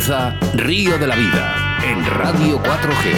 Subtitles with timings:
[0.00, 3.12] Comienza Río de la Vida en Radio 4G.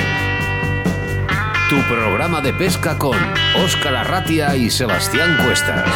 [1.68, 3.16] Tu programa de pesca con
[3.64, 5.88] Óscar Arratia y Sebastián Cuestas.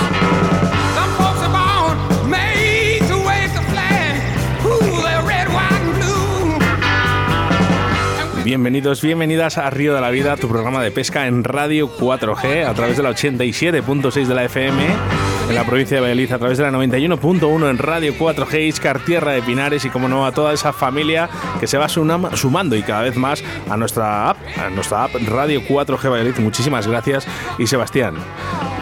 [8.45, 12.75] Bienvenidos, bienvenidas a Río de la Vida, tu programa de pesca en Radio 4G a
[12.75, 16.65] través de la 87.6 de la FM en la provincia de Valladolid a través de
[16.65, 20.73] la 91.1 en Radio 4G Iscar, Tierra de Pinares y como no a toda esa
[20.73, 21.29] familia
[21.61, 25.61] que se va sumando y cada vez más a nuestra app, a nuestra app Radio
[25.63, 26.39] 4G Valladolid.
[26.39, 27.27] Muchísimas gracias
[27.59, 28.15] y Sebastián,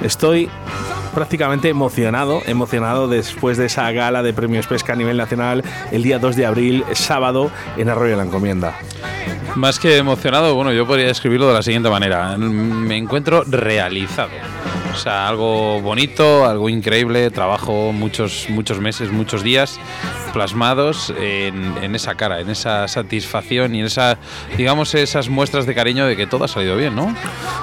[0.02, 0.48] estoy
[1.14, 5.62] prácticamente emocionado, emocionado después de esa gala de premios pesca a nivel nacional
[5.92, 8.74] el día 2 de abril, sábado, en Arroyo de la Encomienda.
[9.54, 12.36] Más que emocionado, bueno, yo podría describirlo de la siguiente manera.
[12.36, 14.30] Me encuentro realizado.
[14.94, 19.80] O sea, algo bonito, algo increíble, trabajo muchos, muchos meses, muchos días
[20.32, 24.18] plasmados en, esa cara, en esa satisfacción y en esa,
[24.56, 27.14] digamos, esas muestras de cariño de que todo ha salido bien, ¿no?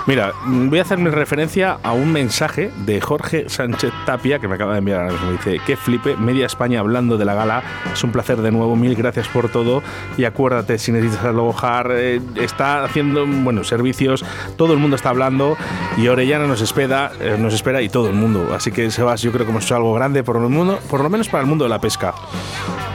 [0.07, 4.55] Mira, voy a hacer mi referencia a un mensaje de Jorge Sánchez Tapia que me
[4.55, 5.31] acaba de enviar ahora mismo.
[5.31, 7.63] Dice, qué flipe, media España hablando de la gala.
[7.93, 9.83] Es un placer de nuevo, mil gracias por todo.
[10.17, 14.23] Y acuérdate, si necesitas alojar, eh, está haciendo, bueno, servicios,
[14.57, 15.57] todo el mundo está hablando
[15.97, 18.53] y Orellana nos espera nos espera y todo el mundo.
[18.53, 21.09] Así que Sebas, yo creo que hemos hecho algo grande por, el mundo, por lo
[21.09, 22.13] menos para el mundo de la pesca.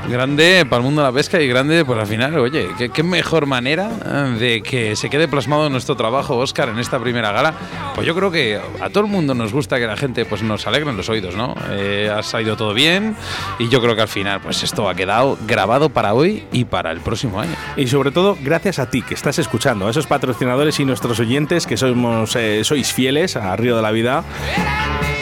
[0.09, 3.47] Grande para el mundo de la pesca y grande, pues al final, oye, qué, mejor
[3.47, 7.55] manera eh, de que se quede plasmado nuestro trabajo, Oscar, en esta primera gala.
[7.95, 10.67] Pues yo creo que a todo el mundo nos gusta que la gente pues nos
[10.69, 11.57] alegre en los oídos, ¿no?
[11.71, 13.17] Eh, ha salido todo bien
[13.59, 16.93] y yo creo que al final, pues esto ha quedado grabado para hoy y para
[16.93, 17.57] el próximo año.
[17.77, 21.67] Y sobre todo, gracias a ti que estás escuchando, a esos patrocinadores y nuestros oyentes
[21.67, 24.16] que somos, eh, sois fieles a Río de la Vida.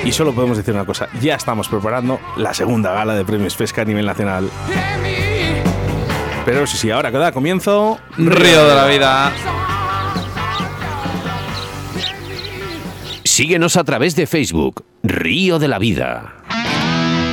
[0.04, 3.82] Y solo podemos decir una cosa, ya estamos preparando la segunda gala de premios pesca
[3.82, 4.50] a nivel nacional.
[6.44, 7.98] Pero sí, sí, ahora que da comienzo...
[8.18, 9.32] Río de la Vida.
[13.24, 16.34] Síguenos a través de Facebook, Río de la Vida.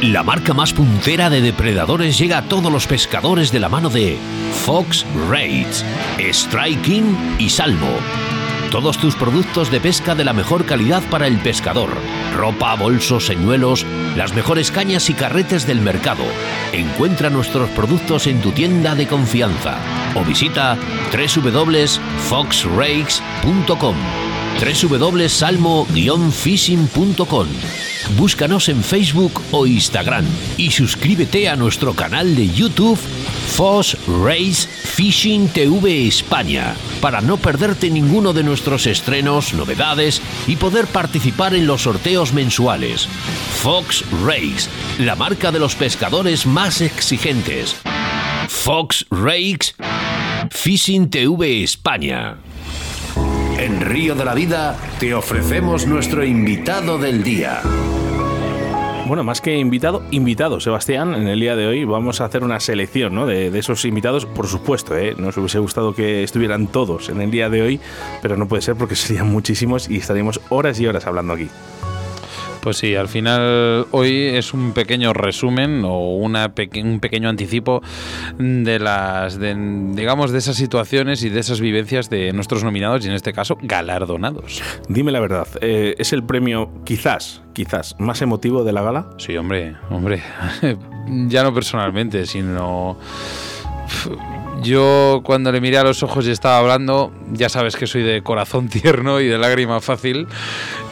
[0.01, 4.17] La marca más puntera de depredadores llega a todos los pescadores de la mano de
[4.65, 5.85] Fox Raids,
[6.17, 7.99] Striking y Salmo
[8.71, 11.91] todos tus productos de pesca de la mejor calidad para el pescador.
[12.35, 16.23] Ropa, bolsos, señuelos, las mejores cañas y carretes del mercado.
[16.71, 19.77] Encuentra nuestros productos en tu tienda de confianza
[20.15, 20.77] o visita
[21.11, 23.95] www.foxrakes.com
[24.59, 27.47] www.salmo-fishing.com
[28.17, 30.25] Búscanos en Facebook o Instagram
[30.57, 33.95] y suscríbete a nuestro canal de YouTube Fox
[35.01, 41.65] Fishing TV España para no perderte ninguno de nuestros estrenos, novedades y poder participar en
[41.65, 43.07] los sorteos mensuales.
[43.63, 44.69] Fox Race,
[44.99, 47.75] la marca de los pescadores más exigentes.
[48.47, 49.73] Fox Rakes
[50.51, 52.37] Fishing TV España.
[53.57, 57.63] En Río de la Vida te ofrecemos nuestro invitado del día.
[59.11, 62.61] Bueno, más que invitado, invitado, Sebastián, en el día de hoy vamos a hacer una
[62.61, 63.25] selección ¿no?
[63.25, 65.15] de, esos invitados, por supuesto, ¿eh?
[65.17, 67.81] nos hubiese gustado que estuvieran todos en el día de hoy,
[68.21, 71.49] pero no puede ser porque serían muchísimos y estaríamos horas y horas hablando aquí.
[72.61, 77.81] Pues sí, al final hoy es un pequeño resumen o una un pequeño anticipo
[78.37, 83.15] de las, digamos, de esas situaciones y de esas vivencias de nuestros nominados y en
[83.15, 84.61] este caso galardonados.
[84.87, 89.09] Dime la verdad, eh, ¿es el premio quizás, quizás más emotivo de la gala?
[89.17, 90.21] Sí, hombre, hombre,
[91.27, 92.97] ya no personalmente, sino
[94.61, 98.21] yo cuando le miré a los ojos y estaba hablando, ya sabes que soy de
[98.21, 100.27] corazón tierno y de lágrima fácil,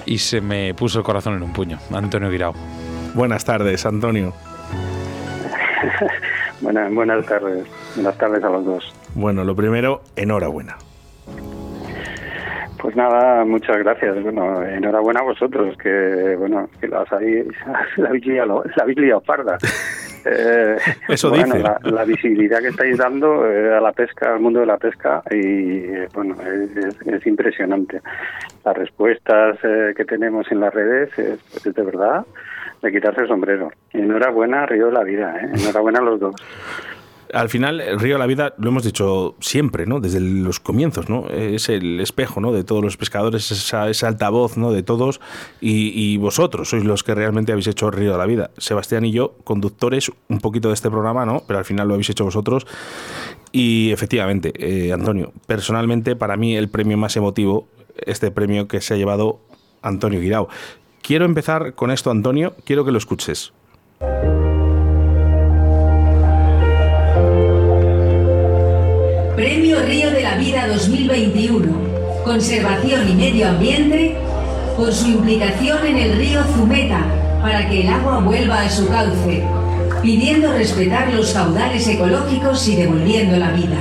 [0.09, 1.77] y se me puso el corazón en un puño.
[1.93, 2.53] Antonio Guirao.
[3.13, 4.33] Buenas tardes, Antonio.
[6.61, 7.67] buenas, buenas tardes.
[7.93, 8.93] Buenas tardes a los dos.
[9.13, 10.77] Bueno, lo primero, enhorabuena.
[12.81, 14.23] Pues nada, muchas gracias.
[14.23, 17.45] Bueno, enhorabuena a vosotros, que bueno, que las habéis,
[17.97, 19.59] la la parda.
[20.25, 20.77] Eh,
[21.07, 21.63] Eso dice.
[21.83, 25.87] La, visibilidad que estáis dando eh, a la pesca, al mundo de la pesca, y
[26.13, 28.01] bueno, es, impresionante.
[28.65, 32.25] Las respuestas eh, que tenemos en las redes es, de verdad
[32.81, 33.71] de quitarse el sombrero.
[33.91, 36.35] Enhorabuena, Río de la Vida, enhorabuena a los dos
[37.33, 39.99] al final el río de la vida lo hemos dicho siempre, ¿no?
[39.99, 41.27] Desde los comienzos, ¿no?
[41.29, 42.51] Es el espejo, ¿no?
[42.51, 44.71] De todos los pescadores, esa, altavoz, ¿no?
[44.71, 45.19] De todos
[45.61, 48.51] y, vosotros sois los que realmente habéis hecho río de la vida.
[48.57, 51.43] Sebastián y yo, conductores un poquito de este programa, ¿no?
[51.47, 52.65] Pero al final lo habéis hecho vosotros.
[53.51, 57.67] Y efectivamente, eh, Antonio, personalmente para mí el premio más emotivo,
[58.05, 59.39] este premio que se ha llevado
[59.81, 60.49] Antonio Guirao.
[61.01, 63.53] Quiero empezar con esto, Antonio, quiero que lo escuches.
[69.39, 71.65] Premio Río de la Vida 2021.
[72.25, 74.17] Conservación y Medio Ambiente
[74.75, 77.05] por su implicación en el río Zumeta
[77.41, 79.45] para que el agua vuelva a su cauce,
[80.01, 83.77] pidiendo respetar los caudales ecológicos y devolviendo la vida.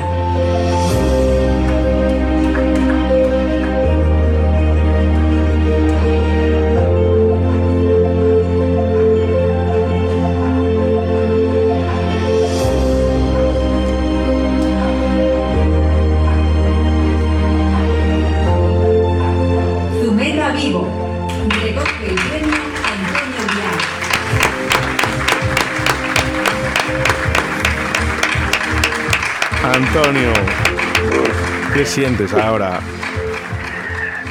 [31.98, 32.78] Sientes ahora?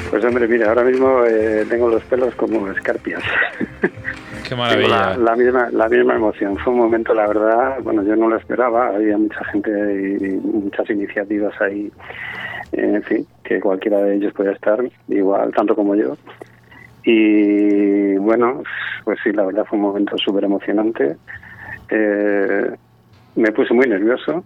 [0.09, 3.21] Pues hombre, mira, ahora mismo eh, tengo los pelos como escarpias.
[4.47, 5.17] Qué maravilla.
[5.17, 6.57] La, misma, la misma emoción.
[6.59, 8.95] Fue un momento, la verdad, bueno, yo no lo esperaba.
[8.95, 11.91] Había mucha gente y muchas iniciativas ahí,
[12.71, 14.79] en fin, que cualquiera de ellos puede estar,
[15.09, 16.15] igual, tanto como yo.
[17.03, 18.63] Y bueno,
[19.03, 21.17] pues sí, la verdad fue un momento súper emocionante.
[21.89, 22.71] Eh,
[23.37, 24.43] me puse muy nervioso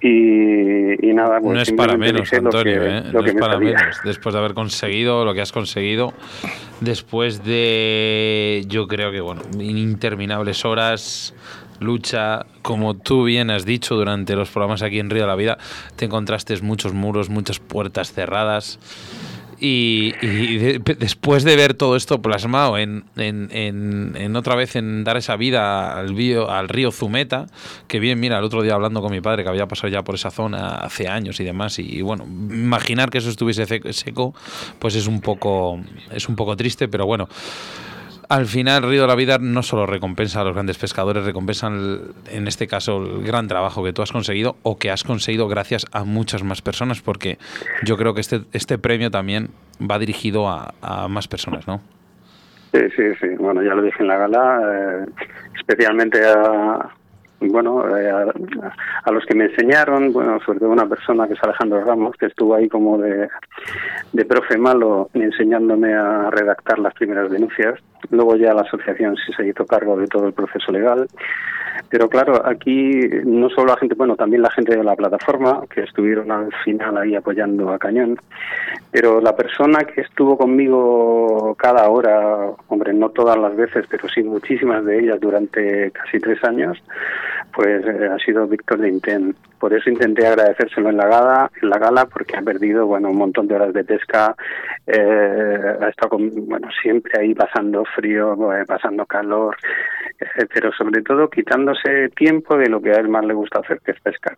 [0.00, 3.02] y, nada, pues no es para menos, Antonio, ¿eh?
[3.12, 3.82] no es para menos.
[4.04, 6.12] Después de haber conseguido lo que has conseguido,
[6.80, 11.34] después de, yo creo que, bueno, interminables horas,
[11.80, 15.58] lucha, como tú bien has dicho durante los programas aquí en Río de la Vida,
[15.96, 18.78] te encontraste muchos muros, muchas puertas cerradas
[19.58, 20.12] y,
[20.78, 26.14] después de ver todo esto plasmado en, en, otra vez en dar esa vida al,
[26.48, 27.46] al río Zumeta,
[27.88, 30.14] que bien, mira, el otro día hablando con mi padre que había pasado ya por
[30.14, 34.34] esa zona hace años y demás, y, bueno, imaginar que eso estuviese seco,
[34.78, 35.80] pues es un poco,
[36.10, 37.28] es un poco triste, pero bueno
[38.28, 42.00] al final Río de la Vida no solo recompensa a los grandes pescadores, recompensan
[42.30, 45.86] en este caso el gran trabajo que tú has conseguido o que has conseguido gracias
[45.92, 47.38] a muchas más personas, porque
[47.84, 49.48] yo creo que este, este premio también
[49.80, 50.72] va dirigido a,
[51.08, 51.80] más personas, ¿no?
[52.72, 53.28] Sí, sí, sí.
[53.38, 55.06] Bueno, ya lo dije en la gala, eh,
[55.56, 56.90] especialmente a,
[57.40, 61.84] bueno, eh, a, los que me enseñaron, bueno, sobre todo una persona que es Alejandro
[61.84, 63.28] Ramos, que estuvo ahí como de,
[64.12, 67.78] de profe malo enseñándome a redactar las primeras denuncias.
[68.10, 71.06] Luego ya la asociación sí se hizo cargo de todo el proceso legal.
[71.88, 75.82] Pero claro, aquí no solo la gente, bueno, también la gente de la plataforma, que
[75.82, 78.18] estuvieron al final ahí apoyando a Cañón,
[78.90, 84.22] pero la persona que estuvo conmigo cada hora, hombre, no todas las veces, pero sí
[84.22, 86.82] muchísimas de ellas durante casi tres años,
[87.54, 89.34] pues eh, ha sido Víctor de.
[89.58, 93.16] Por eso intenté agradecérselo en la gala, en la gala porque ha perdido bueno un
[93.16, 94.34] montón de horas de pesca,
[94.86, 99.56] eh, ha estado bueno siempre ahí pasando frío, eh, pasando calor,
[100.52, 103.92] pero sobre todo quitándose tiempo de lo que a él más le gusta hacer, que
[103.92, 104.36] es pescar.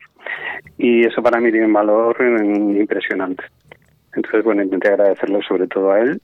[0.76, 3.44] Y eso para mí tiene un valor impresionante.
[4.15, 6.20] Entonces, bueno, intenté agradecerlo sobre todo a él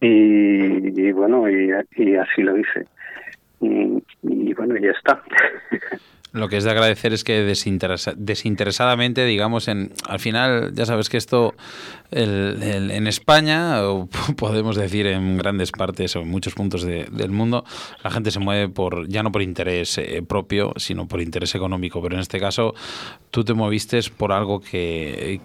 [0.00, 2.86] y, bueno, y, y así lo hice
[3.62, 5.22] y, bueno, ya está.
[6.32, 11.18] Lo que es de agradecer es que desinteresadamente, digamos, en, al final, ya sabes que
[11.18, 11.54] esto
[12.10, 14.06] en España, o
[14.36, 17.64] podemos decir en grandes partes o en muchos puntos del mundo,
[18.02, 22.02] la gente se mueve por ya no por interés eh, propio, sino por interés económico.
[22.02, 22.74] Pero en este caso,
[23.30, 25.40] tú te moviste por algo que,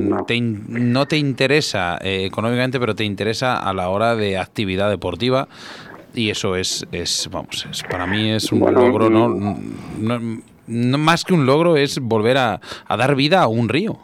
[0.00, 0.24] no.
[0.24, 1.06] Te, no.
[1.06, 5.48] te, interesa eh, económicamente, pero te interesa a la hora de actividad deportiva
[6.14, 9.28] y eso es, es vamos, es, para mí es un logro, ¿no?
[9.28, 13.98] No, Más que un logro es volver a, dar vida a un río.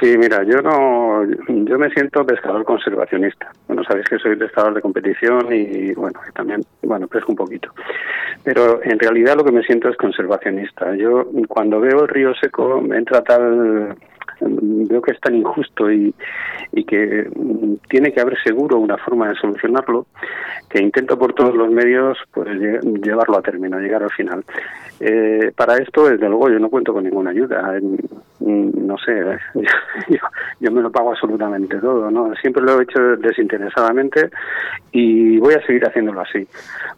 [0.00, 3.50] Sí, mira, yo no, yo me siento pescador conservacionista.
[3.66, 7.74] Bueno, sabéis que soy pescador de competición y bueno, también, bueno, pesco un poquito.
[8.44, 10.94] Pero en realidad lo que me siento es conservacionista.
[10.94, 13.96] Yo cuando veo el río seco me entra tal
[14.40, 16.14] veo que es tan injusto y,
[16.72, 17.28] y que
[17.88, 20.06] tiene que haber seguro una forma de solucionarlo
[20.68, 22.48] que intento por todos los medios pues
[23.02, 24.44] llevarlo a término, llegar al final.
[25.00, 27.78] Eh, para esto, desde luego, yo no cuento con ninguna ayuda.
[28.40, 29.12] No sé,
[30.08, 30.18] yo,
[30.60, 32.34] yo, me lo pago absolutamente todo, ¿no?
[32.36, 34.30] Siempre lo he hecho desinteresadamente
[34.92, 36.46] y voy a seguir haciéndolo así,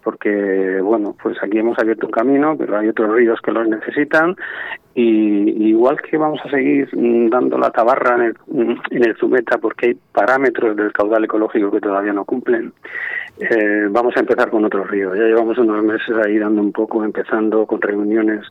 [0.03, 4.37] porque, bueno, pues aquí hemos abierto un camino, pero hay otros ríos que los necesitan
[4.95, 9.89] y, igual que vamos a seguir dando la tabarra en el, en el Zumeta porque
[9.89, 12.73] hay parámetros del caudal ecológico que todavía no cumplen,
[13.39, 15.15] eh, vamos a empezar con otro río.
[15.15, 18.47] Ya llevamos unos meses ahí dando un poco, empezando con reuniones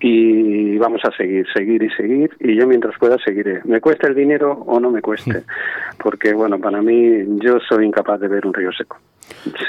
[0.00, 3.60] y vamos a seguir, seguir y seguir y yo mientras pueda seguiré.
[3.64, 5.42] Me cueste el dinero o no me cueste,
[6.02, 8.98] porque bueno, para mí yo soy incapaz de ver un río seco.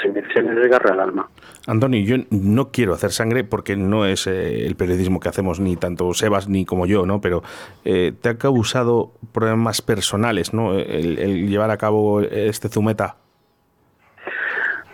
[0.00, 1.28] Se me, se me desgarra el alma.
[1.66, 5.76] Antonio, yo no quiero hacer sangre porque no es eh, el periodismo que hacemos ni
[5.76, 7.20] tanto Sebas ni como yo, ¿no?
[7.20, 7.42] Pero
[7.84, 10.74] eh, te ha causado problemas personales, ¿no?
[10.74, 13.16] El, el llevar a cabo este Zumeta.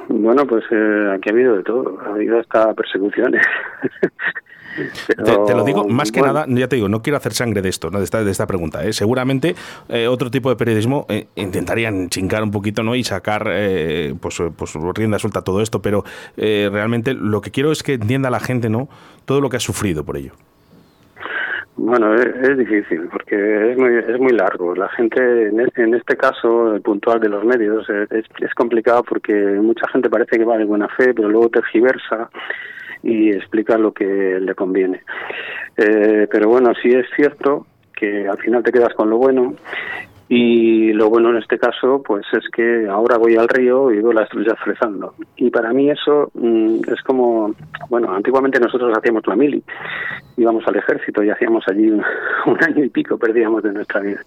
[0.09, 1.99] Bueno, pues eh, aquí ha habido de todo.
[2.01, 3.43] Ha habido hasta persecuciones.
[5.07, 7.63] Te, te lo digo más que bueno, nada, ya te digo, no quiero hacer sangre
[7.63, 7.99] de esto, ¿no?
[7.99, 8.85] de, esta, de esta pregunta.
[8.85, 8.93] ¿eh?
[8.93, 9.55] Seguramente
[9.89, 12.95] eh, otro tipo de periodismo eh, intentarían chingar un poquito ¿no?
[12.95, 16.05] y sacar eh, pues, pues rienda suelta a todo esto, pero
[16.37, 18.89] eh, realmente lo que quiero es que entienda la gente ¿no?
[19.25, 20.33] todo lo que ha sufrido por ello.
[21.77, 24.75] Bueno, es, es difícil porque es muy, es muy largo.
[24.75, 28.55] La gente, en este, en este caso, el puntual de los medios, es, es, es
[28.55, 32.31] complicado porque mucha gente parece que va de buena fe, pero luego tergiversa
[33.03, 35.03] y explica lo que le conviene.
[35.77, 39.55] Eh, pero bueno, sí es cierto que al final te quedas con lo bueno
[40.29, 44.13] y lo bueno en este caso pues es que ahora voy al río y veo
[44.13, 47.55] las estrellas flezando y para mí eso mm, es como
[47.89, 49.63] bueno antiguamente nosotros hacíamos la mili
[50.37, 52.05] íbamos al ejército y hacíamos allí un,
[52.47, 54.21] un año y pico perdíamos de nuestra vida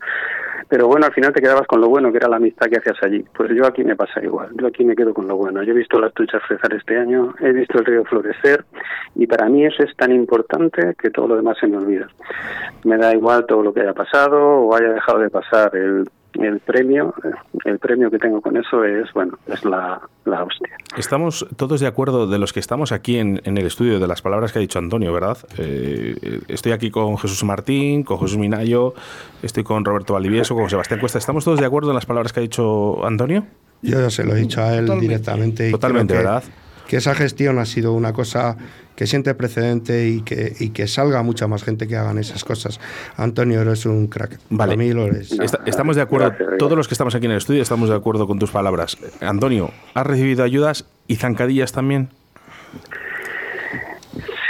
[0.67, 3.01] pero bueno al final te quedabas con lo bueno que era la amistad que hacías
[3.03, 3.23] allí.
[3.35, 4.49] Pues yo aquí me pasa igual.
[4.59, 5.63] Yo aquí me quedo con lo bueno.
[5.63, 8.65] Yo he visto las truchas flezar este año he visto el río florecer
[9.15, 12.07] y para mí eso es tan importante que todo lo demás se me olvida.
[12.83, 16.59] Me da igual todo lo que haya pasado o haya dejado de pasar el el
[16.59, 17.13] premio,
[17.65, 20.69] el premio que tengo con eso es, bueno, es la, la hostia.
[20.97, 24.21] Estamos todos de acuerdo de los que estamos aquí en, en el estudio de las
[24.21, 25.37] palabras que ha dicho Antonio, ¿verdad?
[25.57, 28.93] Eh, estoy aquí con Jesús Martín, con Jesús Minayo,
[29.43, 31.17] estoy con Roberto Valdivieso, con Sebastián Cuesta.
[31.19, 33.45] ¿Estamos todos de acuerdo en las palabras que ha dicho Antonio?
[33.81, 35.01] Yo ya se lo he dicho a él Totalmente.
[35.07, 35.67] directamente.
[35.69, 36.43] y Totalmente, creo que, ¿verdad?
[36.91, 38.57] Que esa gestión ha sido una cosa
[38.97, 42.81] que siente precedente y que, y que salga mucha más gente que hagan esas cosas.
[43.15, 44.39] Antonio, eres un crack.
[44.49, 44.73] Vale.
[44.73, 45.31] Para mí lo eres.
[45.65, 48.27] Estamos de acuerdo, Gracias, todos los que estamos aquí en el estudio estamos de acuerdo
[48.27, 48.97] con tus palabras.
[49.21, 52.09] Antonio, ¿has recibido ayudas y zancadillas también?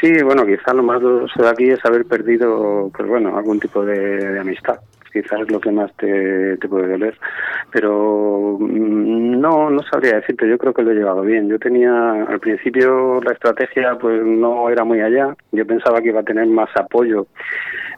[0.02, 3.86] Sí, bueno, quizá lo más doloroso de aquí es haber perdido, pues bueno, algún tipo
[3.86, 4.00] de,
[4.32, 4.80] de amistad.
[5.14, 7.16] Quizás es lo que más te, te puede doler.
[7.72, 11.48] Pero mm, no, no sabría decirte, yo creo que lo he llevado bien.
[11.50, 15.36] Yo tenía, al principio la estrategia pues no era muy allá.
[15.52, 17.28] Yo pensaba que iba a tener más apoyo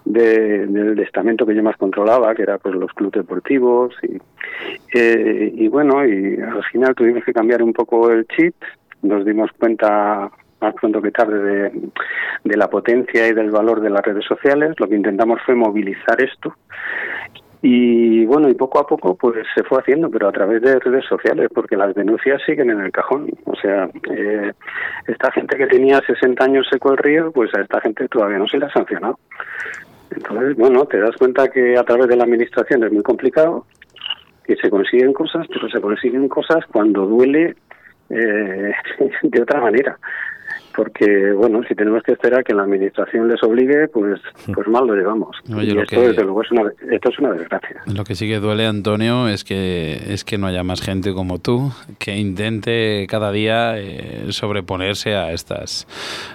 [0.06, 3.96] de- del estamento que yo más controlaba, que era pues los clubes deportivos.
[4.04, 4.18] Y,
[4.98, 8.56] eh, y bueno, y al final tuvimos que cambiar un poco el chip.
[9.02, 10.30] Nos dimos cuenta
[10.62, 11.72] más pronto que tarde de,
[12.44, 14.76] de la potencia y del valor de las redes sociales.
[14.80, 16.54] Lo que intentamos fue movilizar esto.
[17.66, 21.06] Y bueno, y poco a poco pues se fue haciendo, pero a través de redes
[21.06, 23.30] sociales, porque las denuncias siguen en el cajón.
[23.46, 24.52] O sea, eh,
[25.08, 28.50] esta gente que tenía 60 años seco el río, pues a esta gente todavía no
[28.50, 29.18] se le ha sancionado.
[30.14, 33.66] Entonces, bueno, te das cuenta que a través de la administración es muy complicado,
[34.44, 37.56] que se consiguen cosas, pero se consiguen cosas cuando duele
[38.10, 38.74] eh,
[39.24, 39.98] de otra manera.
[40.76, 44.20] Porque, bueno, si tenemos que esperar que la administración les obligue, pues,
[44.54, 45.38] pues mal lo llevamos.
[45.56, 47.82] Oye, y lo esto, que- desde luego, es una, esto es una desgracia.
[47.86, 51.40] Lo que sí que duele, Antonio, es que, es que no haya más gente como
[51.40, 55.88] tú que intente cada día eh, sobreponerse a estas,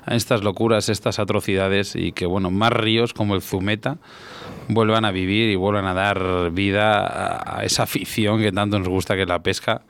[0.04, 3.98] a estas locuras, estas atrocidades y que, bueno, más ríos como el Zumeta
[4.68, 9.16] vuelvan a vivir y vuelvan a dar vida a, esa afición que tanto nos gusta
[9.16, 9.82] que es la pesca.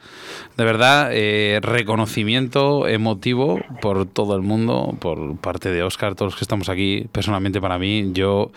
[0.57, 6.38] De verdad, eh, reconocimiento emotivo por todo el mundo, por parte de Oscar, todos los
[6.38, 7.07] que estamos aquí.
[7.12, 8.50] Personalmente para mí, yo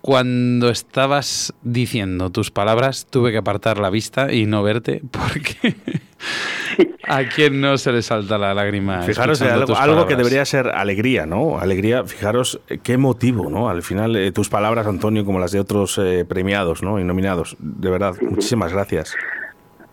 [0.00, 5.76] cuando estabas diciendo tus palabras, tuve que apartar la vista y no verte porque
[7.08, 9.02] a quien no se le salta la lágrima.
[9.02, 11.58] Fijaros, algo, algo que debería ser alegría, ¿no?
[11.58, 13.68] Alegría, fijaros eh, qué motivo, ¿no?
[13.68, 16.98] Al final, eh, tus palabras, Antonio, como las de otros eh, premiados, ¿no?
[16.98, 17.56] Y nominados.
[17.58, 19.14] De verdad, muchísimas gracias.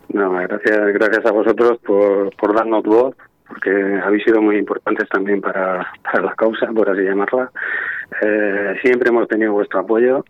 [0.08, 3.14] No, gracias, gracias a vosotros por, por darnos voz,
[3.46, 3.70] porque
[4.02, 7.50] habéis sido muy importantes también para, para la causa, por así llamarla.
[8.22, 10.24] Eh, siempre hemos tenido vuestro apoyo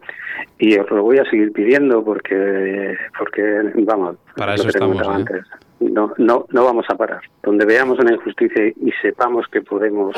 [0.58, 5.10] y os lo voy a seguir pidiendo porque, porque vamos, Para eso estamos, ¿eh?
[5.10, 5.44] antes.
[5.80, 7.20] No, no, no vamos a parar.
[7.42, 10.16] Donde veamos una injusticia y, y sepamos que podemos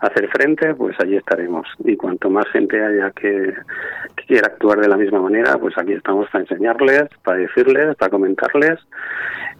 [0.00, 1.66] hacer frente, pues allí estaremos.
[1.84, 3.54] Y cuanto más gente haya que,
[4.16, 8.10] que quiera actuar de la misma manera, pues aquí estamos para enseñarles, para decirles, para
[8.10, 8.78] comentarles,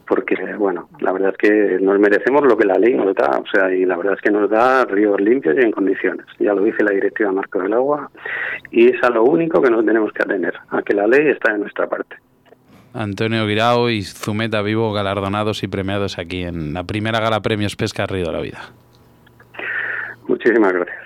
[0.07, 3.47] porque, bueno, la verdad es que nos merecemos lo que la ley nos da, o
[3.47, 6.27] sea, y la verdad es que nos da ríos limpios y en condiciones.
[6.39, 8.11] Ya lo dice la Directiva Marco del Agua,
[8.71, 11.53] y es a lo único que nos tenemos que atener, a que la ley está
[11.53, 12.17] de nuestra parte.
[12.95, 18.07] Antonio Guirao y Zumeta Vivo galardonados y premiados aquí en la primera gala Premios Pesca
[18.07, 18.61] Río de la Vida.
[20.27, 21.06] Muchísimas gracias.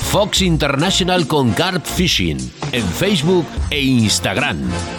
[0.11, 2.37] Fox International con Carp Fishing
[2.73, 4.57] en Facebook e Instagram.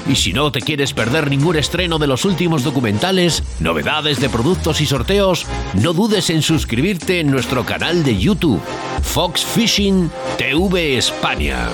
[0.09, 4.81] Y si no te quieres perder ningún estreno de los últimos documentales, novedades de productos
[4.81, 8.59] y sorteos, no dudes en suscribirte en nuestro canal de YouTube,
[9.02, 11.69] Fox Fishing TV España.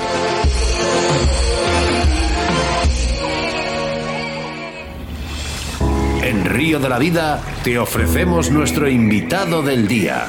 [6.25, 10.26] En Río de la Vida te ofrecemos nuestro invitado del día.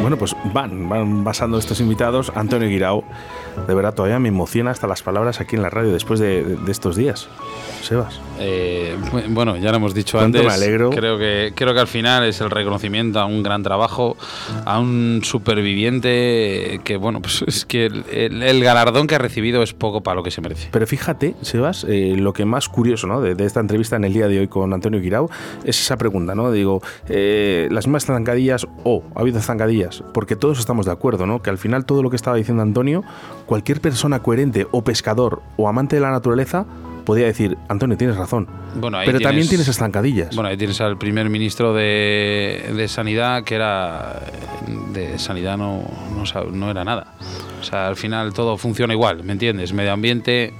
[0.00, 2.32] Bueno, pues van, van pasando estos invitados.
[2.34, 3.04] Antonio Guirao,
[3.66, 6.72] de verdad, todavía me emociona hasta las palabras aquí en la radio después de, de
[6.72, 7.28] estos días.
[7.82, 8.20] Sebas.
[8.38, 8.96] Eh,
[9.30, 10.50] bueno, ya lo hemos dicho ¿Cuánto antes.
[10.50, 10.90] me alegro?
[10.90, 14.16] Creo que, creo que al final es el reconocimiento a un gran trabajo,
[14.64, 19.62] a un superviviente que, bueno, pues es que el, el- el galardón que ha recibido
[19.62, 20.68] es poco para lo que se merece.
[20.70, 23.20] Pero fíjate, Sebas, eh, lo que más curioso ¿no?
[23.20, 25.30] de, de esta entrevista en el día de hoy con Antonio Guirao
[25.64, 26.50] es esa pregunta, ¿no?
[26.52, 31.42] Digo, eh, las mismas zancadillas o ha habido zancadillas, porque todos estamos de acuerdo, ¿no?
[31.42, 33.04] Que al final todo lo que estaba diciendo Antonio,
[33.50, 36.66] cualquier persona coherente o pescador o amante de la naturaleza
[37.04, 38.46] podía decir, Antonio, tienes razón.
[38.76, 40.32] Bueno, Pero también tienes- estancadillas.
[40.36, 44.20] Bueno, ahí tienes al primer ministro de, de Sanidad, que era.
[44.92, 45.82] de Sanidad no,
[46.52, 47.14] no era nada.
[47.60, 49.72] O sea, al final todo funciona igual, ¿me entiendes?
[49.72, 50.54] Medio ambiente.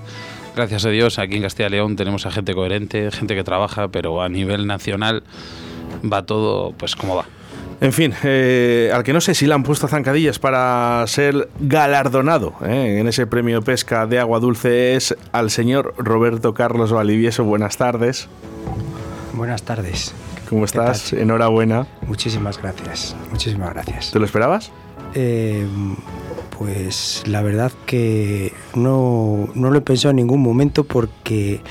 [0.56, 3.86] Gracias a Dios, aquí en Castilla y León tenemos a gente coherente, gente que trabaja,
[3.86, 5.22] pero a nivel nacional
[6.12, 7.26] va todo pues como va.
[7.80, 12.52] En fin, eh, al que no sé si le han puesto zancadillas para ser galardonado
[12.62, 17.44] eh, en ese premio pesca de agua dulce es al señor Roberto Carlos Valivieso.
[17.44, 18.28] Buenas tardes.
[19.32, 20.14] Buenas tardes.
[20.50, 21.14] ¿Cómo ¿Qué estás?
[21.14, 21.86] Enhorabuena.
[22.02, 23.16] Muchísimas gracias.
[23.30, 24.10] Muchísimas gracias.
[24.10, 24.70] ¿Te lo esperabas?
[25.14, 25.66] Eh,
[26.60, 31.62] pues la verdad que no, no lo he pensado en ningún momento porque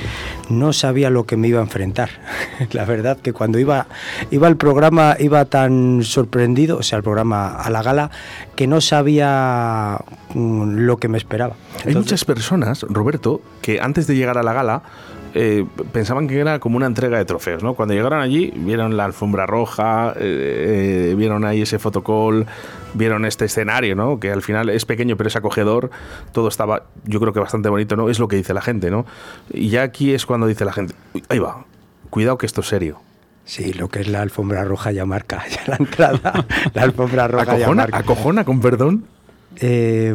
[0.49, 2.09] no sabía lo que me iba a enfrentar.
[2.71, 3.85] la verdad que cuando iba,
[4.31, 8.09] iba al programa iba tan sorprendido, o sea, al programa a la gala,
[8.55, 9.99] que no sabía
[10.33, 11.53] mm, lo que me esperaba.
[11.85, 14.81] Hay muchas personas, Roberto, que antes de llegar a la gala
[15.33, 17.73] eh, pensaban que era como una entrega de trofeos, ¿no?
[17.75, 22.45] Cuando llegaron allí, vieron la alfombra roja, eh, eh, vieron ahí ese fotocall,
[22.93, 24.19] vieron este escenario, ¿no?
[24.19, 25.89] Que al final es pequeño pero es acogedor,
[26.31, 28.09] todo estaba, yo creo que bastante bonito, ¿no?
[28.09, 29.05] Es lo que dice la gente, ¿no?
[29.51, 31.65] Y ya aquí es cuando dice la gente, "Uy, ahí va,
[32.09, 32.99] cuidado que esto es serio.
[33.45, 37.45] Sí, lo que es la alfombra roja ya marca, ya la entrada, la alfombra roja
[37.45, 37.97] ya Acojona, marca.
[37.97, 39.05] acojona, con perdón.
[39.61, 40.13] Eh,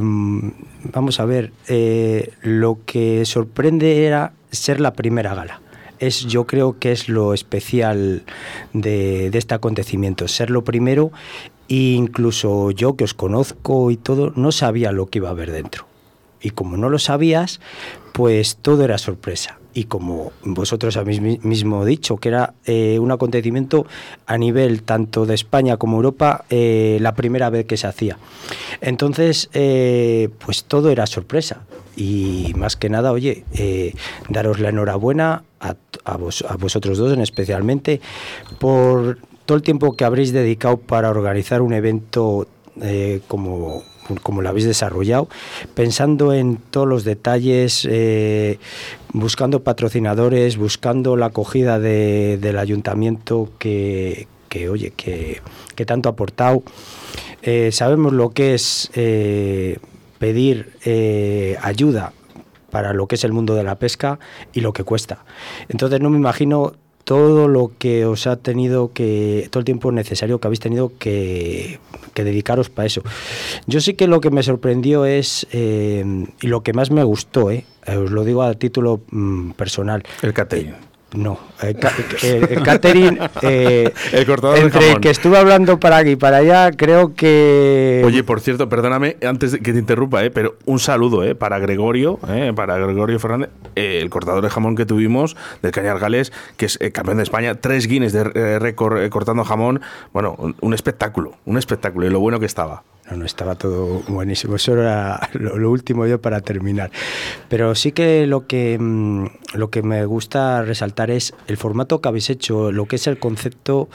[0.92, 5.61] vamos a ver, eh, lo que sorprende era ser la primera gala.
[6.01, 8.25] Es, yo creo que es lo especial
[8.73, 11.12] de, este acontecimiento, ser lo primero
[11.69, 15.51] e incluso yo que os conozco y todo, no sabía lo que iba a haber
[15.53, 15.87] dentro.
[16.43, 17.61] Y como no lo sabías,
[18.12, 19.59] pues todo era sorpresa.
[19.73, 23.87] Y como vosotros habéis mi- mismo dicho, que era eh, un acontecimiento
[24.27, 28.19] a nivel tanto de España como Europa, eh, la primera vez que se hacía.
[28.81, 31.62] Entonces, eh, pues todo era sorpresa.
[31.97, 33.95] Y más que nada, oye, eh,
[34.29, 38.01] daros la enhorabuena a, a vos- a vosotros dos en especialmente
[38.59, 42.47] por todo el tiempo que habréis dedicado para organizar un evento
[42.83, 43.83] eh, como,
[44.23, 45.29] como lo habéis desarrollado,
[45.75, 48.59] pensando en todos los detalles, eh,
[49.13, 54.27] buscando patrocinadores, buscando la acogida de- del ayuntamiento que,
[54.71, 55.41] oye, que,
[55.87, 56.63] tanto ha aportado.
[57.71, 58.91] Sabemos lo que es
[60.25, 62.15] pedir eh, ayuda
[62.71, 64.19] para lo que es el mundo de la pesca
[64.55, 65.23] y lo que cuesta.
[65.69, 66.73] Entonces no me imagino
[67.05, 71.79] todo lo que os ha tenido que, todo el tiempo necesario que habéis tenido que,
[72.15, 73.03] dedicaros para eso.
[73.67, 76.03] Yo sí que lo que me sorprendió es, eh,
[76.41, 80.33] y lo que más me gustó, eh, os lo digo a título mm, personal, El
[80.33, 80.94] catering.
[81.14, 85.00] No, el, ca- el- el catering, eh, El cortador entre jamón.
[85.00, 88.03] que estuve hablando para aquí y para allá, creo que...
[88.05, 90.31] Oye, por cierto, perdóname antes de que te interrumpa, ¿eh?
[90.31, 91.35] pero un saludo ¿eh?
[91.35, 92.53] para Gregorio, ¿eh?
[92.55, 96.79] para Gregorio Fernández, eh, el cortador de jamón que tuvimos del Cañar Gales, que es
[96.81, 99.81] eh, campeón de España, tres guines de eh, récord eh, cortando jamón.
[100.12, 102.83] Bueno, un, un espectáculo, un espectáculo y lo bueno que estaba.
[103.11, 104.57] No, no, estaba todo buenísimo.
[104.57, 106.90] Eso era lo, último yo para terminar.
[107.49, 112.09] Pero sí que lo que mm, lo que me gusta resaltar es el formato que
[112.09, 113.88] habéis hecho, lo que es el concepto,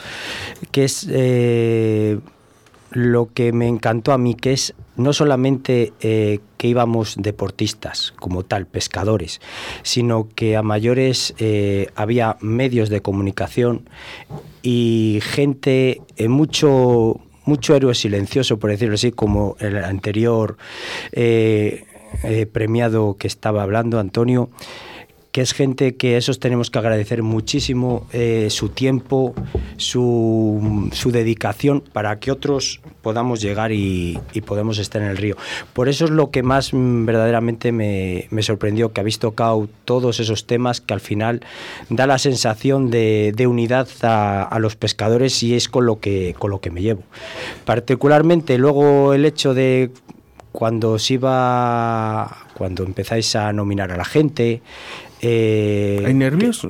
[0.70, 2.18] que es eh,
[2.92, 8.44] lo que me encantó a mí, que es no solamente eh, que íbamos deportistas como
[8.44, 9.40] tal, pescadores,
[9.82, 13.88] sino que a mayores eh, había medios de comunicación
[14.62, 17.20] y gente, mucho,
[17.50, 20.56] mucho héroe silencioso, por decirlo así, como el anterior
[22.52, 24.50] premiado que estaba hablando, Antonio
[25.32, 29.34] que es gente que esos tenemos que agradecer muchísimo eh, su tiempo,
[29.76, 35.36] su, dedicación para que otros podamos llegar y, podemos estar en el río.
[35.72, 40.46] Por eso es lo que más mm, verdaderamente me, sorprendió, que habéis tocado todos esos
[40.46, 41.42] temas que al final
[41.88, 46.60] da la sensación de, unidad a, los pescadores y es con lo, que, con lo
[46.60, 47.02] que me llevo.
[47.64, 49.90] Particularmente luego el hecho de
[50.52, 54.62] cuando os iba, cuando empezáis a nominar a la gente,
[55.20, 56.66] eh, ¿Hay nervios?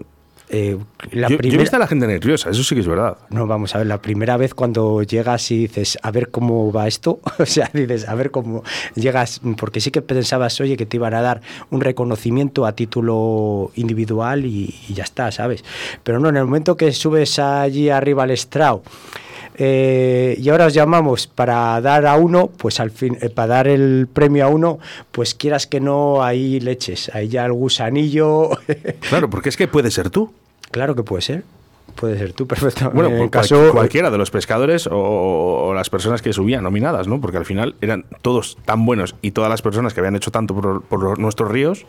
[0.53, 0.77] Eh,
[1.13, 3.17] la yo, he visto a la gente nerviosa, eso sí que es verdad.
[3.31, 6.89] No, vamos a ver, la primera vez cuando llegas y dices, a ver cómo va
[6.89, 8.65] esto, o sea, dices, a ver cómo
[8.97, 13.71] llegas, porque sí que pensabas, oye, que te iban a dar un reconocimiento a título
[13.77, 15.65] individual y, y ya está, ¿sabes?
[16.03, 18.83] Pero no, en el momento que subes allí arriba al estrado
[19.63, 23.69] eh, y ahora os llamamos para dar a uno, pues al fin, eh, para dar
[23.69, 24.79] el premio a uno,
[25.13, 28.53] pues quieras que no, ahí leches, ahí ya el gusanillo.
[29.11, 30.33] claro, porque es que puede ser tú.
[30.71, 31.45] Claro que puede ser
[31.95, 32.97] puede ser tú perfectamente.
[32.97, 37.21] Bueno, en caso, cualquiera de los pescadores o, las personas que subían nominadas, ¿no?
[37.21, 40.55] Porque al final eran todos tan buenos y todas las personas que habían hecho tanto
[40.55, 41.87] por, nuestros ríos.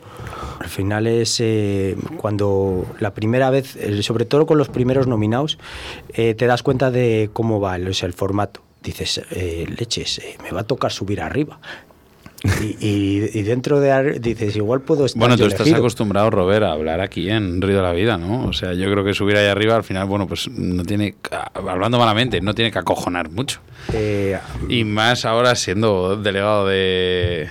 [0.59, 5.57] Al final es eh, cuando la primera vez, sobre todo con los primeros nominados,
[6.13, 10.61] eh, te das cuenta de cómo va el, el formato dices, eh, leches, me va
[10.61, 11.59] a tocar subir arriba.
[12.79, 15.19] Y, dentro de dices, igual puedo estar.
[15.19, 18.45] Bueno, tú estás acostumbrado, Robert, a hablar aquí en Río de la Vida, ¿no?
[18.45, 21.15] O sea, yo creo que subir ahí arriba al final, bueno, pues no tiene,
[21.53, 23.59] hablando malamente, no tiene que acojonar mucho.
[23.93, 27.49] Eh, y más ahora siendo delegado de,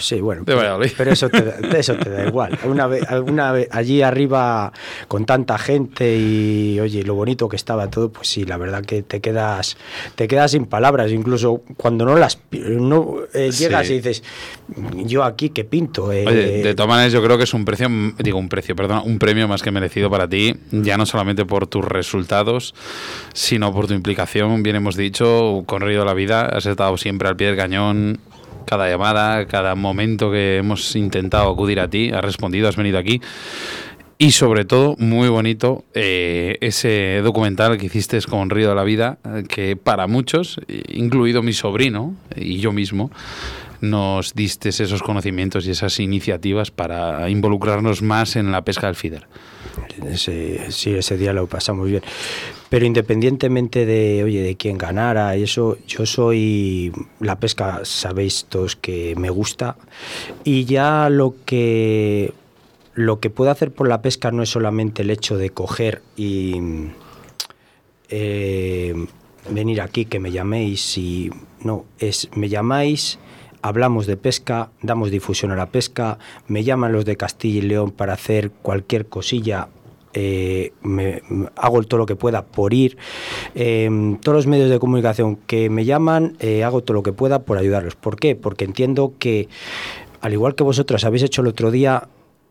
[0.00, 0.42] Sí, bueno.
[0.46, 2.58] Pero, eso, te, eso te da igual.
[2.64, 4.72] Una vez, alguna vez allí arriba
[5.08, 9.02] con tanta gente y oye, lo bonito que estaba todo, pues sí, la verdad que
[9.02, 9.76] te quedas,
[10.14, 11.12] te quedas sin palabras.
[11.12, 14.22] Incluso cuando no las no eh, llegas y dices,
[15.04, 16.10] yo aquí que pinto.
[16.12, 19.02] Eh, oye, de todas maneras, yo creo que es un precio, digo un precio, perdón,
[19.04, 22.74] un premio más que merecido para ti, ya no solamente por tus resultados,
[23.34, 24.62] sino por tu implicación.
[24.62, 28.20] Bien hemos dicho, con de la Vida, has estado siempre al pie del cañón
[28.66, 33.20] cada llamada, cada momento que hemos intentado acudir a ti, has respondido, has venido aquí.
[34.18, 39.18] Y sobre todo, muy bonito, eh, ese documental que hiciste con Río de la Vida,
[39.48, 43.10] que para muchos, incluido mi sobrino y yo mismo,
[43.80, 49.26] nos diste esos conocimientos y esas iniciativas para involucrarnos más en la pesca del feeder.
[50.06, 52.02] Ese, sí, ese día lo pasamos bien.
[52.68, 59.14] Pero independientemente de, oye, de quién ganara eso, yo soy, la pesca sabéis todos que
[59.16, 59.76] me gusta
[60.44, 62.32] y ya lo que,
[62.94, 66.60] lo que puedo hacer por la pesca no es solamente el hecho de coger y
[68.08, 68.94] eh,
[69.50, 71.30] venir aquí, que me llaméis y
[71.62, 73.18] no, es me llamáis
[73.62, 77.90] hablamos de pesca, damos difusión a la pesca, me llaman los de Castilla y León
[77.92, 79.68] para hacer cualquier cosilla
[80.14, 81.22] eh, me,
[81.56, 82.98] hago todo lo que pueda por ir.
[83.54, 87.40] Em, todos los medios de comunicación que me llaman, eh, hago todo lo que pueda
[87.40, 87.96] por ayudarlos.
[87.96, 88.36] ¿Por qué?
[88.36, 89.48] Porque entiendo que,
[90.20, 92.08] al igual que vosotros habéis hecho el otro día,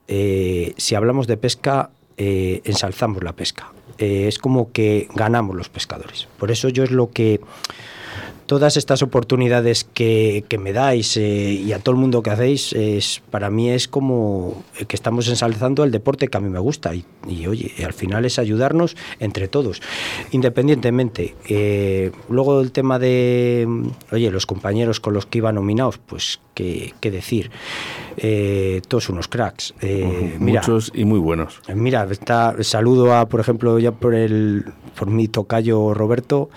[0.07, 3.71] eh, si hablamos de pesca, ensalzamos la pesca.
[3.97, 6.27] es como que ganamos los pescadores.
[6.37, 7.41] Por eso yo es lo que
[8.51, 13.23] todas estas oportunidades que, me dais eh, y a todo el mundo que hacéis, es,
[13.31, 16.91] para mí es como que estamos ensalzando el deporte que a mí me gusta.
[16.93, 19.81] Y, oye, al final es ayudarnos entre todos,
[20.31, 21.33] independientemente.
[21.47, 23.65] Eh, luego el tema de,
[24.11, 27.51] oye, los compañeros con los que iba nominados, pues qué, decir.
[28.17, 29.73] Eh, todos unos cracks.
[30.39, 31.61] Muchos y muy buenos.
[31.73, 34.65] Mira, está, saludo a, por ejemplo, ya por el
[34.97, 36.49] por mi tocayo Roberto,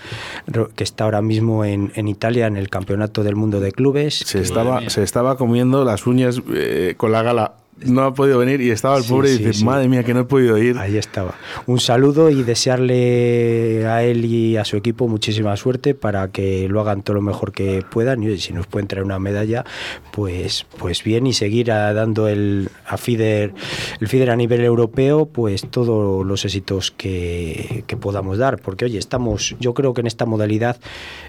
[0.75, 4.15] que está ahora mismo en en, Italia en el Campeonato del Mundo de Clubes.
[4.25, 8.61] Se, estaba, se estaba comiendo las uñas eh, con la gala no ha podido venir
[8.61, 10.77] y estaba el pobre y dice, madre mía, que no he podido ir.
[10.77, 11.35] Ahí estaba.
[11.65, 16.79] Un saludo y desearle a él y a su equipo muchísima suerte para que lo
[16.79, 19.65] hagan todo lo mejor que puedan y si nos pueden traer una medalla,
[20.11, 23.53] pues, pues bien y seguir dando el, a FIDER,
[23.99, 28.59] el FIDER a nivel europeo, pues todos los éxitos que, podamos dar.
[28.59, 30.77] Porque oye, estamos, yo creo que en esta modalidad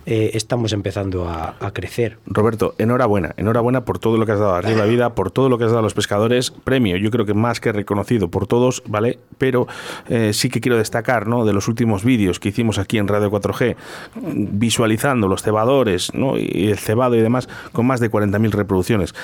[0.04, 2.18] eh, estamos empezando a, crecer.
[2.26, 5.58] Roberto, enhorabuena, enhorabuena por todo lo que has dado a la vida, por todo lo
[5.58, 8.46] que has dado a los pescadores Entonces, premio, yo creo que más que reconocido por
[8.46, 9.18] todos, ¿vale?
[9.38, 9.66] Pero
[10.08, 11.46] eh, sí que quiero destacar, ¿no?
[11.46, 13.74] De los últimos vídeos que hicimos aquí en Radio 4G,
[14.14, 16.36] visualizando los cebadores, ¿no?
[16.36, 19.14] Y el cebado y demás, con más de 40.000 reproducciones.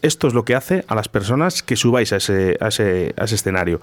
[0.00, 3.24] Esto es lo que hace a las personas que subáis a ese, a ese, a
[3.24, 3.82] ese escenario.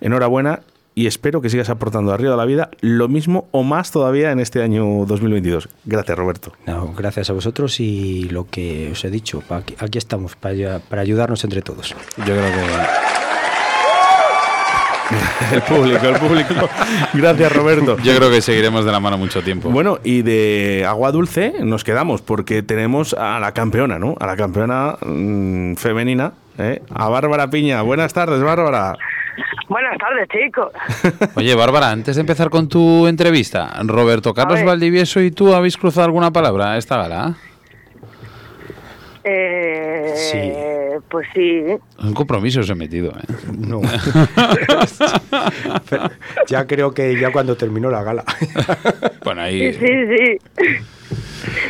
[0.00, 0.60] Enhorabuena
[1.00, 4.38] y espero que sigas aportando arriba de la vida lo mismo o más todavía en
[4.38, 5.70] este año 2022.
[5.86, 6.52] Gracias, Roberto.
[6.66, 11.00] No, gracias a vosotros y lo que os he dicho, aquí, aquí estamos para, para
[11.00, 11.96] ayudarnos entre todos.
[12.18, 12.60] Yo creo que
[15.54, 16.68] el público, el público.
[17.14, 17.96] Gracias, Roberto.
[18.02, 19.70] Yo creo que seguiremos de la mano mucho tiempo.
[19.70, 24.16] Bueno, y de agua dulce nos quedamos porque tenemos a la campeona, ¿no?
[24.20, 26.82] A la campeona mmm, femenina, ¿eh?
[26.90, 27.80] a Bárbara Piña.
[27.80, 28.98] Buenas tardes, Bárbara.
[29.68, 30.72] Buenas tardes, chicos.
[31.36, 36.06] Oye, Bárbara, antes de empezar con tu entrevista, Roberto Carlos Valdivieso y tú habéis cruzado
[36.06, 37.36] alguna palabra a esta gala.
[39.24, 40.52] Eh, sí.
[41.08, 41.62] Pues sí.
[42.02, 43.34] Un compromiso os he metido, ¿eh?
[43.58, 43.80] No.
[46.48, 48.24] ya creo que ya cuando terminó la gala.
[49.24, 49.72] bueno, ahí.
[49.74, 50.38] Sí, sí, sí.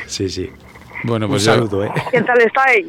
[0.06, 0.50] Sí, sí.
[1.04, 1.90] Bueno, pues Un saludo, ¿eh?
[2.10, 2.86] ¿Qué tal estáis?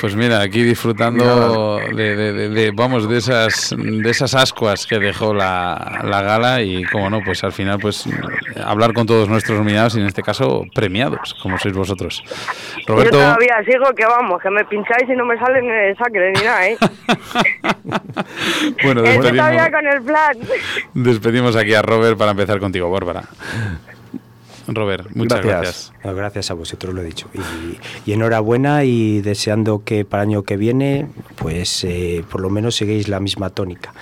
[0.00, 4.98] Pues mira, aquí disfrutando de, de, de, de, vamos, de esas, de esas ascuas que
[4.98, 8.08] dejó la, la, gala y, como no, pues al final, pues
[8.64, 12.22] hablar con todos nuestros nominados y en este caso premiados, como sois vosotros.
[12.86, 13.16] Roberto.
[13.16, 16.42] Yo todavía sigo que vamos, que me pincháis y no me salen ni sangre ni
[16.42, 16.78] nada, ¿eh?
[18.84, 20.38] bueno, despedimos, todavía con el plan.
[20.94, 23.24] Despedimos aquí a Robert para empezar contigo, Bárbara.
[24.68, 25.92] Robert, muchas gracias.
[25.92, 27.26] Gracias, no, gracias a vosotros, lo he dicho.
[27.34, 32.50] Y, y, enhorabuena y deseando que para el año que viene, pues eh, por lo
[32.50, 33.92] menos sigáis la misma tónica.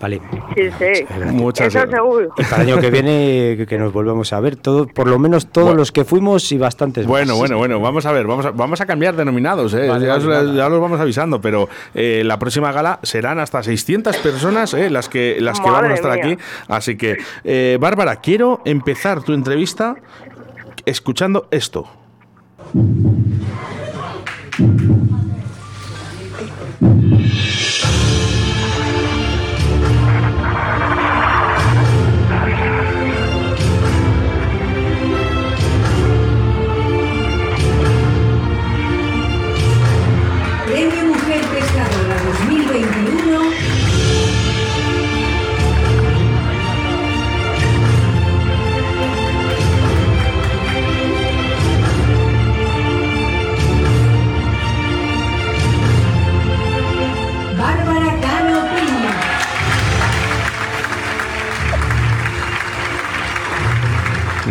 [0.00, 0.20] Vale.
[0.54, 1.04] Sí, sí.
[1.32, 2.32] Muchas Eso seguro.
[2.36, 5.46] Y para el año que viene que nos volvemos a ver, todo, por lo menos
[5.46, 5.78] todos Bueno.
[5.78, 7.38] los que fuimos y bastantes Bueno, más.
[7.38, 9.88] bueno, bueno, vamos a ver, vamos a, vamos a cambiar denominados, ¿eh?
[9.88, 10.54] Vale, ya, vale, os, vale.
[10.56, 14.90] ya los vamos avisando, pero eh, la próxima gala serán hasta 600 personas ¿eh?
[14.90, 16.34] las que, las que van a estar mía.
[16.34, 16.42] aquí.
[16.68, 19.96] Así que, eh, Bárbara, quiero empezar tu entrevista
[20.84, 21.88] escuchando esto.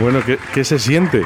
[0.02, 1.22] Bueno, ¿qué, qué se siente?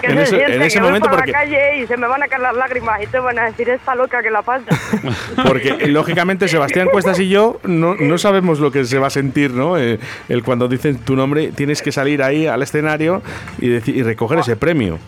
[0.00, 1.86] Que En se ese- siente en ese que voy momento, por porque- la calle y
[1.86, 4.30] se me van a caer las lágrimas y te van a decir, esta loca que
[4.30, 4.64] la pasa.
[5.46, 9.10] Porque eh, lógicamente Sebastián Cuestas y yo no, no sabemos lo que se va a
[9.10, 9.76] sentir, ¿no?
[9.76, 13.22] Eh, el cuando dicen tu nombre tienes que salir ahí al escenario
[13.60, 14.98] y, y recoger ese premio.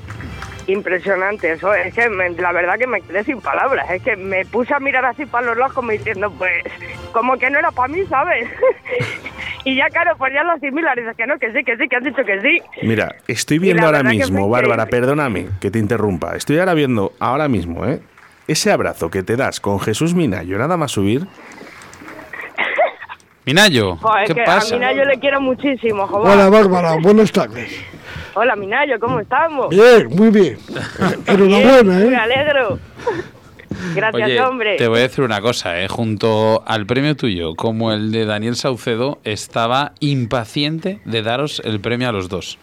[0.72, 3.90] Impresionante, eso es que me- la verdad que me quedé sin palabras.
[3.90, 6.62] Es que me puse a mirar así para los lados como diciendo, pues,
[7.12, 8.48] como que no era para mí, ¿sabes?
[9.64, 11.88] y ya, claro, pues ya lo asimilan y dices que no, que sí, que sí,
[11.88, 12.62] que han dicho que sí.
[12.83, 14.90] Mira, estoy viendo ahora mismo, Bárbara, increíble.
[15.00, 16.37] perdóname que te interrumpa.
[16.37, 18.00] Estoy ahora viendo, ahora mismo, ¿eh?
[18.46, 21.26] Ese abrazo que te das con Jesús Minayo, nada más subir.
[23.46, 24.74] Minayo, Joder, ¿qué que pasa?
[24.74, 26.33] a Minayo le quiero muchísimo, joder.
[26.33, 27.85] Hola Bárbara, buenas tardes.
[28.42, 29.68] Hola, Minayo, ¿cómo estamos?
[29.68, 30.57] Bien, muy bien.
[31.26, 32.16] Enhorabuena, Bien, Me ¿eh?
[32.16, 32.79] alegro.
[33.94, 34.76] Gracias, Oye, hombre.
[34.79, 35.88] te voy a decir una cosa, ¿eh?
[35.88, 42.09] junto al premio tuyo, como el de Daniel Saucedo, estaba impaciente de daros el premio
[42.09, 42.59] a los dos.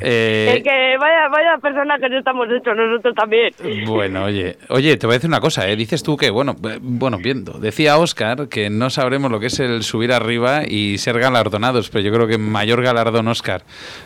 [0.00, 3.52] Eh, Es que vaya, vaya personajes estamos hechos nosotros también.
[3.86, 5.76] Bueno, oye, oye, te voy a decir una cosa, ¿eh?
[5.76, 9.60] dices tú que, bueno, eh, bueno, viendo, decía Oscar que no sabremos lo que es
[9.60, 13.62] el subir arriba y ser galardonados, pero yo creo que mayor galardón, Oscar,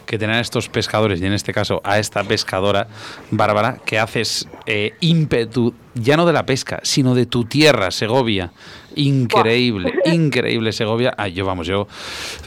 [0.07, 2.88] que tener a estos pescadores, y en este caso a esta pescadora,
[3.30, 8.50] Bárbara, que haces eh, ímpetu, ya no de la pesca, sino de tu tierra, Segovia.
[8.96, 11.12] Increíble, increíble Segovia.
[11.18, 11.88] Ah, yo vamos, yo,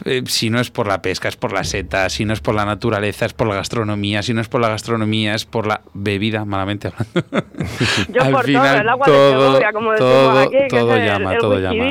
[0.05, 2.55] eh, si no es por la pesca, es por la seta, si no es por
[2.55, 5.81] la naturaleza, es por la gastronomía, si no es por la gastronomía, es por la
[5.93, 7.47] bebida, malamente hablando.
[8.13, 10.67] Yo Al por todo, final, el agua de todo- Segovia, como decimos todo- aquí, que
[10.69, 11.85] todo es el- llama, el todo llama.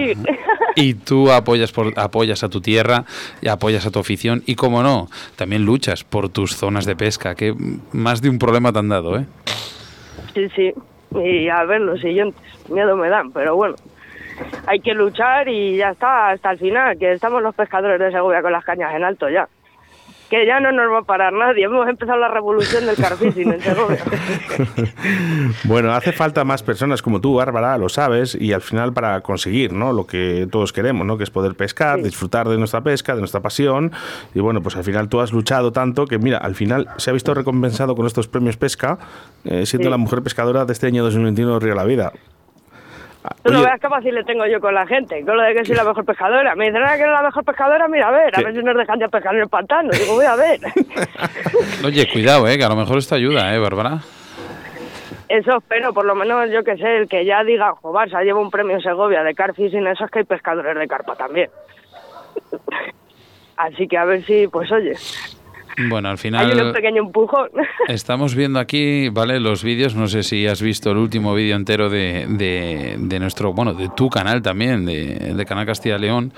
[0.75, 3.05] Y tú apoyas, por, apoyas a tu tierra
[3.43, 7.35] y apoyas a tu afición y, como no, también luchas por tus zonas de pesca,
[7.35, 7.55] que
[7.93, 9.27] más de un problema te han dado, ¿eh?
[10.35, 10.73] Sí, sí.
[11.15, 12.41] Y a ver los siguientes.
[12.69, 13.77] Miedo me dan, pero bueno.
[14.67, 18.43] Hay que luchar y ya está, hasta el final, que estamos los pescadores de Segovia
[18.43, 19.49] con las cañas en alto ya.
[20.31, 21.65] Que ya no nos va a parar nadie.
[21.65, 24.05] Hemos empezado la revolución del carfishing en Segovia.
[25.65, 29.73] bueno, hace falta más personas como tú, Bárbara, lo sabes, y al final para conseguir
[29.73, 29.93] ¿no?
[29.93, 31.17] lo que todos queremos, ¿no?
[31.17, 33.93] que es poder pescar, disfrutar de nuestra pesca, de nuestra pasión.
[34.35, 37.13] Y bueno, pues al final tú has luchado tanto que, mira, al final se ha
[37.13, 38.99] visto recompensado con estos premios pesca,
[39.45, 42.13] eh, siendo la mujer pescadora de este año 2021 de Río de la Vida.
[43.43, 45.65] Tú no veas qué fácil le tengo yo con la gente, con lo de que
[45.65, 46.55] soy la mejor pescadora.
[46.55, 48.77] Me dicen, ah, que eres la mejor pescadora, mira, a ver, a ver si nos
[48.77, 49.91] dejan ya pescar en el pantano.
[49.93, 50.61] Digo, voy a ver.
[51.85, 54.01] Oye, cuidado, eh, que a lo mejor esto ayuda, eh, Bárbara.
[55.29, 58.41] Eso espero, por lo menos yo que sé, el que ya diga, jo, Barça lleva
[58.41, 61.51] un premio en Segovia de carfishing, eso es que hay pescadores de carpa también.
[63.57, 64.93] Así que a ver si, pues oye,
[65.89, 66.51] bueno, al final.
[66.51, 67.49] Hay un pequeño empujón.
[67.89, 69.41] Estamos viendo aquí, ¿vale?
[69.41, 69.95] Los vídeos.
[69.95, 74.09] No sé si has visto el último vídeo entero de, de, nuestro, bueno, de tu
[74.09, 76.33] canal también, de, de Canal Castilla León,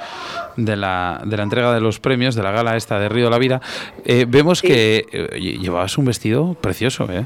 [0.57, 3.31] de la, de la entrega de los premios, de la gala esta de Río de
[3.31, 3.61] la Vida.
[4.05, 7.25] Eh, vemos que eh, llevabas un vestido precioso, ¿eh?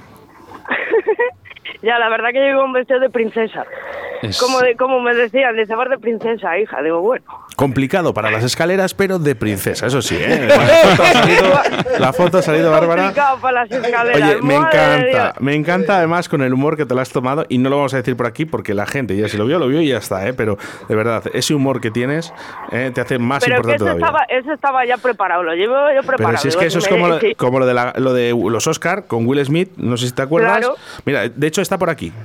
[1.82, 3.64] Ya, la verdad que llevo un vestido de princesa.
[4.38, 6.80] Como, de, como me decían, de saber de princesa, hija.
[6.80, 7.24] Digo, bueno.
[7.56, 10.48] Complicado para las escaleras, pero de princesa, eso sí, ¿eh?
[11.98, 13.02] La foto ha salido, Bárbara.
[13.02, 14.30] Complicado para las escaleras.
[14.30, 17.58] Oye, me encanta, me encanta además con el humor que te lo has tomado y
[17.58, 19.66] no lo vamos a decir por aquí porque la gente ya si lo vio, lo
[19.66, 20.32] vio y ya está, ¿eh?
[20.32, 20.56] Pero
[20.88, 22.32] de verdad, ese humor que tienes
[22.70, 24.06] eh, te hace más pero importante que eso todavía.
[24.06, 26.28] Estaba, eso estaba ya preparado, lo llevo yo preparado.
[26.28, 28.66] Pero si es que eso es como, lo, como lo, de la, lo de los
[28.66, 30.58] Oscar con Will Smith, no sé si te acuerdas.
[30.58, 30.76] Claro.
[31.04, 32.12] Mira, de hecho está por aquí.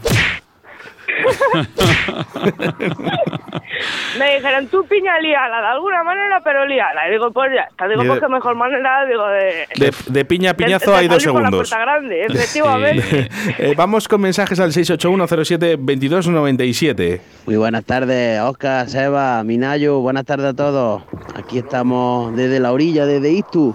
[4.20, 7.08] me dijeron, tú piña liala, de alguna manera, pero liala.
[7.08, 7.88] Y digo, pues ya está.
[7.88, 9.94] Digo, pues qué mejor manera, digo, de...
[10.08, 11.72] De, piña a piñazo hay dos segundos.
[11.72, 13.30] la grande, efectivamente.
[13.58, 17.22] eh, vamos con mensajes al 681072297.
[17.46, 21.04] Muy buenas tardes, Oscar, Seba, Minayo, buenas tardes a todos.
[21.36, 23.74] Aquí estamos desde la orilla, desde Istu.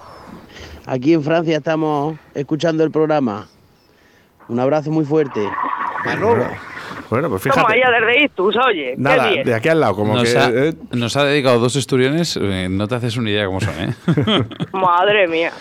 [0.84, 3.48] Aquí en Francia estamos escuchando el programa.
[4.52, 5.40] Un abrazo muy fuerte.
[7.08, 7.60] Bueno, pues fíjate.
[7.60, 8.94] Como allá desde Istus, oye.
[8.98, 10.38] Nada, de aquí al lado, como nos que.
[10.38, 10.72] Ha, eh.
[10.92, 13.94] Nos ha dedicado dos esturiones, eh, no te haces una idea cómo son, ¿eh?
[14.72, 15.52] Madre mía.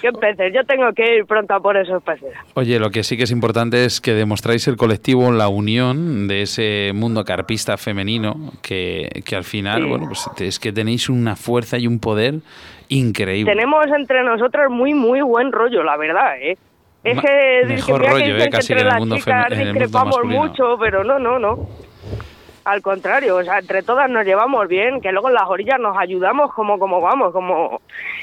[0.00, 0.52] ¿Qué peces?
[0.52, 2.34] Yo tengo que ir pronto a por esos peces.
[2.54, 6.42] Oye, lo que sí que es importante es que demostráis el colectivo, la unión de
[6.42, 9.88] ese mundo carpista femenino, que, que al final, Sí.
[9.88, 12.40] bueno, pues es que tenéis una fuerza y un poder
[12.88, 13.52] increíble.
[13.52, 16.56] Tenemos entre nosotros muy, muy buen rollo, la verdad, ¿eh?
[17.06, 18.48] Es que, mejor que rollo, ¿eh?
[18.50, 21.68] Casi entre en el las mundo chicas en el discrepamos mucho, pero no, no, no.
[22.64, 25.96] Al contrario, o sea, entre todas nos llevamos bien, que luego en las orillas nos
[25.96, 27.80] ayudamos como como vamos, como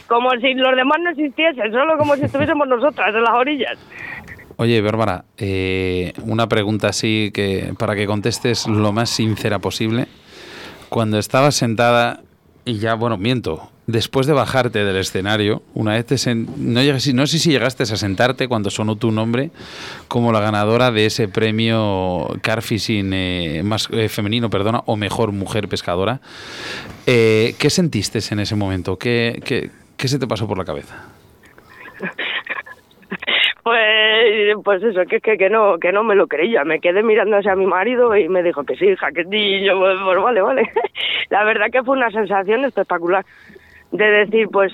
[0.08, 3.78] como si los demás no existiesen, solo como si estuviésemos nosotras en las orillas.
[4.58, 10.08] Oye, Bárbara, eh, una pregunta así que para que contestes lo más sincera posible.
[10.90, 12.20] Cuando estabas sentada
[12.66, 17.52] y ya, bueno, miento, después de bajarte del escenario, una vez te no, sé si
[17.52, 19.52] llegaste a sentarte cuando sonó tu nombre
[20.08, 25.68] como la ganadora de ese premio Carfishing eh, más eh, femenino, perdona, o mejor mujer
[25.68, 26.20] pescadora.
[27.06, 28.98] Eh, ¿Qué sentiste en ese momento?
[28.98, 31.06] ¿Qué, qué, qué se te pasó por la cabeza?
[33.64, 36.66] Pues, pues eso, que, que, no que no me lo creía.
[36.66, 39.64] Me quedé mirando hacia mi marido y me dijo que sí, hija, que sí.
[39.64, 40.72] Yo, pues, pues vale, vale.
[41.30, 43.26] La verdad que fue una sensación espectacular.
[43.94, 44.74] De decir, pues,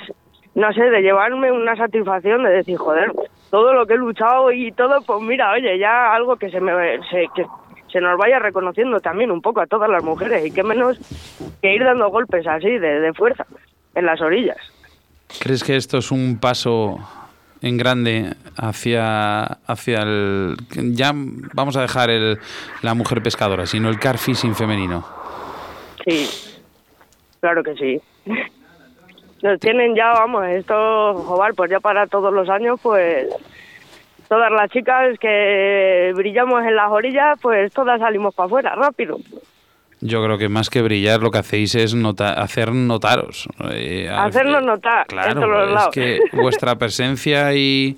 [0.55, 3.11] no sé, de llevarme una satisfacción de decir, joder,
[3.51, 6.73] todo lo que he luchado y todo, pues mira, oye, ya algo que se me
[7.09, 7.45] se, que
[7.91, 10.97] se nos vaya reconociendo también un poco a todas las mujeres y qué menos
[11.61, 13.45] que ir dando golpes así de, de fuerza
[13.93, 14.57] en las orillas.
[15.39, 16.97] ¿Crees que esto es un paso
[17.61, 20.55] en grande hacia, hacia el...
[20.93, 22.39] Ya vamos a dejar el,
[22.81, 25.05] la mujer pescadora, sino el carfishing femenino.
[26.05, 26.29] Sí,
[27.41, 28.01] claro que sí.
[29.41, 33.27] Nos tienen ya, vamos, esto, joder, pues ya para todos los años, pues
[34.27, 39.17] todas las chicas que brillamos en las orillas, pues todas salimos para afuera, rápido.
[40.01, 43.49] Yo creo que más que brillar lo que hacéis es nota- hacer notaros.
[43.71, 45.89] Eh, Hacernos notar en Claro, todos es lados.
[45.93, 47.97] que vuestra presencia y,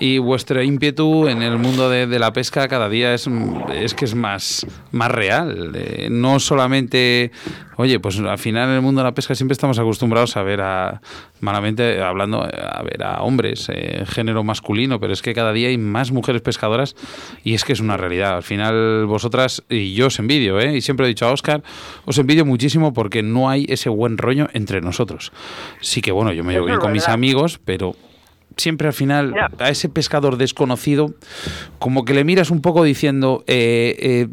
[0.00, 3.28] y vuestro ímpetu en el mundo de, de la pesca cada día es,
[3.74, 5.72] es que es más, más real.
[5.74, 7.30] Eh, no solamente,
[7.76, 10.60] oye, pues al final en el mundo de la pesca siempre estamos acostumbrados a ver
[10.60, 11.00] a,
[11.40, 15.78] malamente hablando, a ver a hombres, eh, género masculino, pero es que cada día hay
[15.78, 16.96] más mujeres pescadoras
[17.44, 18.36] y es que es una realidad.
[18.36, 20.76] Al final vosotras, y yo os envidio, ¿eh?
[20.76, 21.62] y siempre he dicho a Oscar,
[22.04, 25.32] os envidio muchísimo porque no hay ese buen rollo entre nosotros.
[25.80, 27.94] Sí que bueno, yo me llevo bien con mis amigos, pero
[28.56, 31.10] siempre al final a ese pescador desconocido
[31.78, 34.26] como que le miras un poco diciendo eh, eh,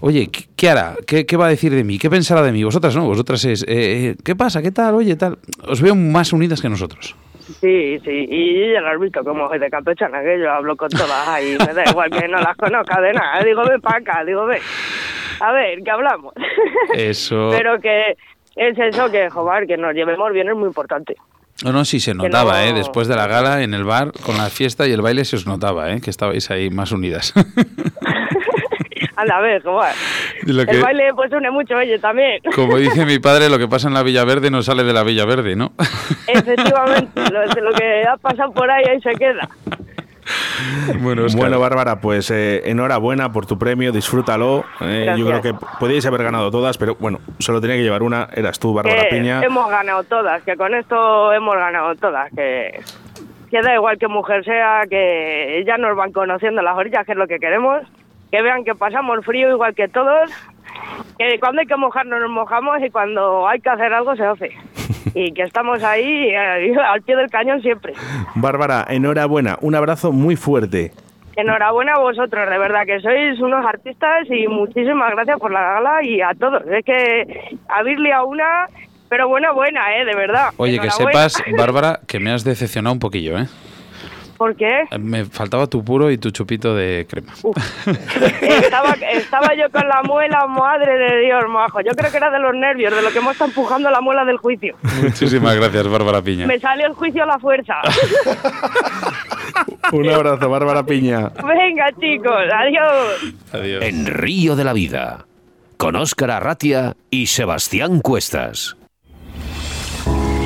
[0.00, 0.96] oye ¿qué, qué hará?
[1.06, 1.98] ¿Qué, qué va a decir de mí?
[1.98, 2.64] ¿qué pensará de mí?
[2.64, 4.62] vosotras no, vosotras es eh, eh, ¿qué pasa?
[4.62, 4.94] ¿qué tal?
[4.94, 7.14] oye tal os veo más unidas que nosotros
[7.60, 10.88] Sí, sí, y ya lo has visto como soy de campechana, que yo hablo con
[10.88, 13.42] todas ahí, me da igual que no las conozca de nada.
[13.42, 14.60] Digo, ven para acá, digo, ven.
[15.40, 16.32] A ver, que hablamos.
[16.94, 17.50] Eso.
[17.56, 18.16] Pero que
[18.56, 21.16] es eso que, joder, que nos llevemos bien es muy importante.
[21.64, 22.72] No, no, sí se notaba, no- ¿eh?
[22.72, 25.46] Después de la gala, en el bar, con la fiesta y el baile, se os
[25.46, 26.00] notaba, ¿eh?
[26.00, 27.32] Que estabais ahí más unidas.
[29.16, 29.62] Anda, a ver.
[30.42, 32.40] De lo que- El baile pues une mucho, oye, también.
[32.54, 35.02] Como dice mi padre, lo que pasa en la Villa Verde no sale de la
[35.04, 35.72] Villa Verde, ¿no?
[36.26, 39.48] Efectivamente, lo, lo que ha pasado por ahí, ahí se queda.
[41.00, 41.26] Bueno.
[41.36, 44.64] Bueno, Bárbara, pues eh, enhorabuena por tu premio, disfrútalo.
[44.80, 48.28] Eh, yo creo que podíais haber ganado todas, pero bueno, solo tenía que llevar una,
[48.32, 49.42] eras tú, Bárbara Piña.
[49.42, 52.80] hemos ganado todas, que con esto hemos ganado todas, que,
[53.50, 57.18] que da igual que mujer sea, que ya nos van conociendo las orillas, que es
[57.18, 57.82] lo que queremos,
[58.30, 60.30] que vean que pasamos frío igual que todos,
[61.18, 64.56] que cuando hay que mojarnos nos mojamos y cuando hay que hacer algo se hace.
[65.14, 67.94] Y que estamos ahí eh, al pie del cañón siempre.
[68.34, 70.92] Bárbara, enhorabuena, un abrazo muy fuerte.
[71.34, 76.04] Enhorabuena a vosotros, de verdad que sois unos artistas y muchísimas gracias por la gala
[76.04, 76.62] y a todos.
[76.66, 78.66] Es que abrirle a una,
[79.08, 80.04] pero buena, buena, ¿eh?
[80.04, 80.50] De verdad.
[80.58, 83.46] Oye, que sepas, Bárbara, que me has decepcionado un poquillo, ¿eh?
[84.42, 84.86] ¿Por qué?
[84.98, 87.32] Me faltaba tu puro y tu chupito de crema.
[88.42, 91.80] Estaba, estaba yo con la muela, madre de Dios, majo.
[91.80, 94.24] Yo creo que era de los nervios, de lo que hemos estado empujando la muela
[94.24, 94.74] del juicio.
[95.00, 96.48] Muchísimas gracias, Bárbara Piña.
[96.48, 97.74] Me salió el juicio a la fuerza.
[99.92, 101.30] Un abrazo, Bárbara Piña.
[101.46, 103.34] Venga, chicos, adiós.
[103.52, 103.84] Adiós.
[103.84, 105.26] En Río de la Vida,
[105.76, 108.76] con Óscar Arratia y Sebastián Cuestas.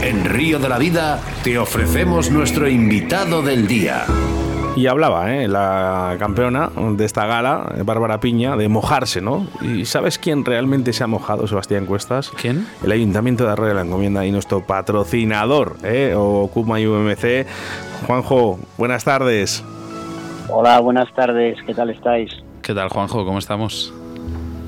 [0.07, 4.05] En Río de la Vida te ofrecemos nuestro invitado del día.
[4.77, 5.49] Y hablaba, ¿eh?
[5.49, 9.49] la campeona de esta gala, Bárbara Piña, de mojarse, ¿no?
[9.61, 12.31] ¿Y sabes quién realmente se ha mojado, Sebastián Cuestas?
[12.41, 12.69] ¿Quién?
[12.85, 16.15] El Ayuntamiento de Arroyo de la Encomienda y nuestro patrocinador, ¿eh?
[16.17, 17.45] o Kuma y UMC.
[18.07, 19.65] Juanjo, buenas tardes.
[20.49, 22.31] Hola, buenas tardes, ¿qué tal estáis?
[22.63, 23.25] ¿Qué tal, Juanjo?
[23.25, 23.93] ¿Cómo estamos?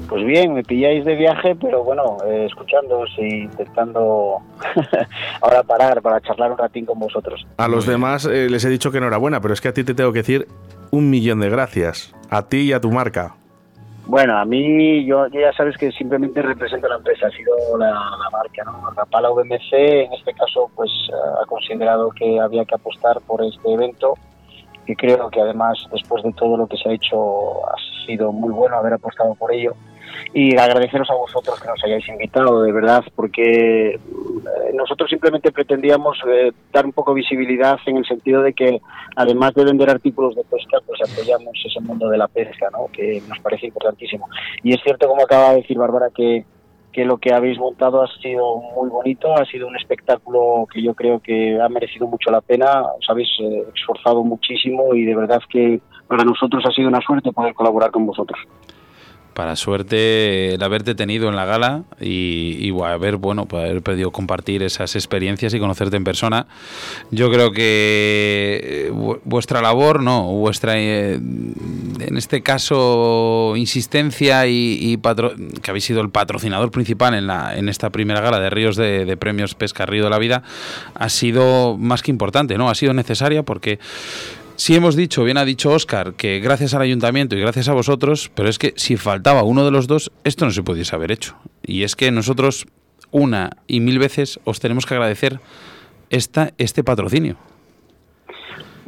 [0.09, 4.39] Pues bien, me pilláis de viaje, pero bueno, eh, escuchándoos y intentando
[5.43, 7.47] ahora parar para charlar un ratín con vosotros.
[7.59, 9.95] A los demás eh, les he dicho que enhorabuena, pero es que a ti te
[9.95, 10.49] tengo que decir
[10.91, 12.15] un millón de gracias.
[12.31, 13.35] A ti y a tu marca.
[14.07, 17.91] Bueno, a mí, yo, yo ya sabes que simplemente represento la empresa, ha sido la,
[17.91, 18.91] la marca, ¿no?
[18.93, 20.91] Rapala VMC, en este caso, pues
[21.43, 24.15] ha considerado que había que apostar por este evento,
[24.87, 28.51] que creo que además, después de todo lo que se ha hecho, ha sido muy
[28.51, 29.75] bueno haber apostado por ello.
[30.33, 33.99] Y agradeceros a vosotros que nos hayáis invitado, de verdad, porque eh,
[34.75, 38.81] nosotros simplemente pretendíamos eh, dar un poco de visibilidad en el sentido de que,
[39.17, 42.87] además de vender artículos de pesca, pues apoyamos ese mundo de la pesca, ¿no?
[42.93, 44.29] que nos parece importantísimo.
[44.63, 46.45] Y es cierto, como acaba de decir Bárbara, que,
[46.93, 50.95] que lo que habéis montado ha sido muy bonito, ha sido un espectáculo que yo
[50.95, 55.41] creo que ha merecido mucho la pena, os habéis eh, esforzado muchísimo y de verdad
[55.49, 58.39] que para nosotros ha sido una suerte poder colaborar con vosotros.
[59.39, 64.65] Para suerte el haberte tenido en la gala y, haber, bueno, pues haber podido compartir
[64.65, 66.49] esas experiencias y conocerte en persona.
[67.13, 74.77] Yo creo que eh, vu- vuestra labor, no, vuestra, eh, en este caso, insistencia y,
[74.81, 78.51] y patro- que habéis sido el patrocinador principal en, la, en esta primera gala de
[78.51, 80.43] Ríos de, de Premios Pesca Río de la Vida,
[80.97, 82.71] ha sido más que importante, ¿no?
[82.71, 83.79] Ha sido necesaria porque
[84.59, 88.29] Sí hemos dicho, bien ha dicho Óscar, que gracias al ayuntamiento y gracias a vosotros,
[88.35, 91.37] pero es que si faltaba uno de los dos, esto no se pudiese haber hecho.
[91.63, 92.67] Y es que nosotros
[93.13, 95.39] una y mil veces os tenemos que agradecer
[96.11, 97.37] esta, este patrocinio.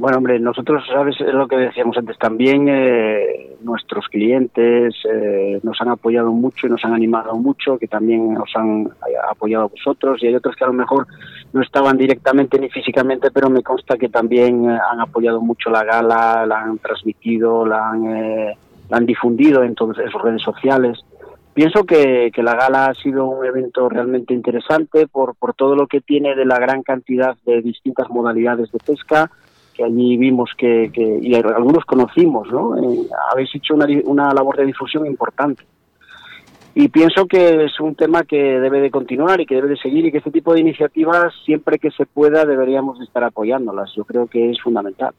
[0.00, 1.20] Bueno, hombre, nosotros, ¿sabes?
[1.20, 6.70] Es lo que decíamos antes también, eh, nuestros clientes eh, nos han apoyado mucho y
[6.70, 8.88] nos han animado mucho, que también os han
[9.30, 11.06] apoyado a vosotros, y hay otros que a lo mejor
[11.52, 15.84] no estaban directamente ni físicamente, pero me consta que también eh, han apoyado mucho la
[15.84, 18.56] gala, la han transmitido, la han, eh,
[19.02, 20.98] difundido en todas sus redes sociales.
[21.52, 25.86] Pienso que, que la gala ha sido un evento realmente interesante por, por todo lo
[25.86, 29.30] que tiene de la gran cantidad de distintas modalidades de pesca,
[29.80, 30.90] que allí vimos que,
[31.22, 32.76] y algunos conocimos, ¿no?
[32.76, 35.64] Eh, habéis hecho una, una labor de difusión importante.
[36.74, 40.04] Y pienso que es un tema que debe de continuar y que debe de seguir
[40.04, 43.90] y que este tipo de iniciativas, siempre que se pueda, deberíamos de estar apoyándolas.
[43.96, 45.14] Yo creo que es fundamental.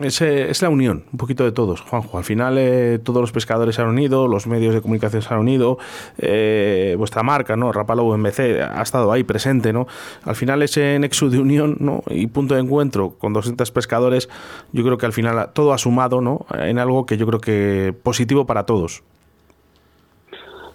[0.00, 2.16] Es, la unión, un poquito de todos, Juanjo.
[2.16, 5.40] Al final eh, todos los pescadores se han unido, los medios de comunicación se han
[5.40, 5.76] unido,
[6.16, 7.72] eh, vuestra marca, ¿no?
[7.72, 9.86] Rapalo ha estado ahí presente, ¿no?
[10.24, 12.02] Al final ese nexo de unión, ¿no?
[12.08, 14.30] Y punto de encuentro con 200 pescadores,
[14.72, 16.46] yo creo que al final todo ha sumado, ¿no?
[16.54, 19.02] En algo que yo creo que positivo para todos.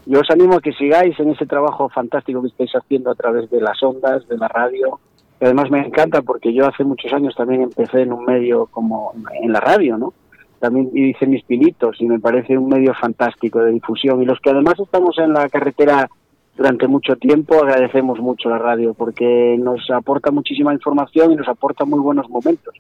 [0.05, 3.49] Yo os animo a que sigáis en ese trabajo fantástico que estáis haciendo a través
[3.49, 4.99] de las ondas, de la radio,
[5.40, 9.52] además me encanta porque yo hace muchos años también empecé en un medio como en
[9.52, 10.14] la radio, ¿no?
[10.60, 14.22] También hice mis pinitos y me parece un medio fantástico de difusión.
[14.22, 16.10] Y los que además estamos en la carretera
[16.58, 21.86] durante mucho tiempo agradecemos mucho la radio porque nos aporta muchísima información y nos aporta
[21.86, 22.74] muy buenos momentos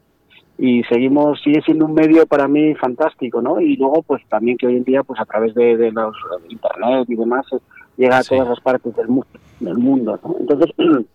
[0.57, 4.65] y seguimos sigue siendo un medio para mí fantástico no y luego pues también que
[4.65, 6.15] hoy en día pues a través de, de los
[6.49, 7.57] internet y demás eh,
[7.97, 9.27] llega a todas las partes del, mundo
[9.59, 10.35] del mundo ¿no?
[10.39, 10.71] entonces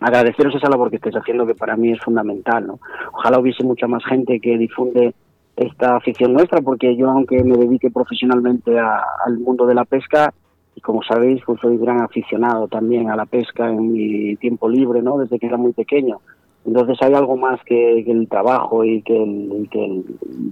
[0.00, 2.80] agradeceros esa labor que estáis haciendo que para mí es fundamental no
[3.12, 5.14] ojalá hubiese mucha más gente que difunde
[5.56, 10.32] esta afición nuestra porque yo aunque me dedique profesionalmente al mundo de la pesca
[10.74, 15.02] y como sabéis pues soy gran aficionado también a la pesca en mi tiempo libre
[15.02, 16.20] no desde que era muy pequeño
[16.66, 20.02] entonces hay algo más que, el trabajo y que, el, que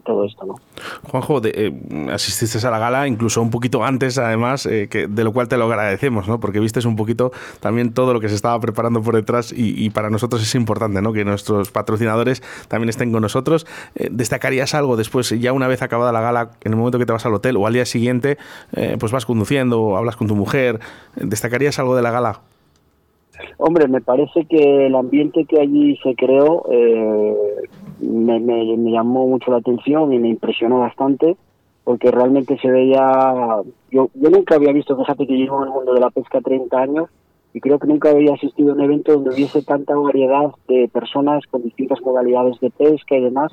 [0.05, 0.55] todo esto, ¿no?
[1.11, 5.25] Juanjo, de, eh, asististe a la gala incluso un poquito antes, además, eh, que, de
[5.25, 6.41] lo cual te lo agradecemos, ¿no?
[6.41, 7.31] Porque viste un poquito
[7.61, 11.13] también todo lo que se estaba preparando por detrás y, para nosotros es importante, ¿no?
[11.13, 13.67] Que nuestros patrocinadores también estén con nosotros.
[13.95, 17.13] Eh, ¿Destacarías algo después, ya una vez acabada la gala, en el momento que te
[17.13, 18.39] vas al hotel o al día siguiente,
[18.99, 20.81] pues vas conduciendo o hablas con tu mujer?
[21.17, 22.41] ¿Destacarías algo de la gala?
[23.59, 27.35] Hombre, me parece que el ambiente que allí se creó eh,
[28.01, 28.41] me,
[28.91, 31.37] llamó mucho la atención y me impresionó bastante
[31.85, 35.95] porque realmente se veía, yo, yo nunca había visto, fíjate que llevo en el mundo
[35.95, 37.09] de la pesca 30 años
[37.55, 41.45] y creo que nunca había asistido a un evento donde hubiese tanta variedad de personas
[41.51, 43.53] con distintas modalidades de pesca y demás.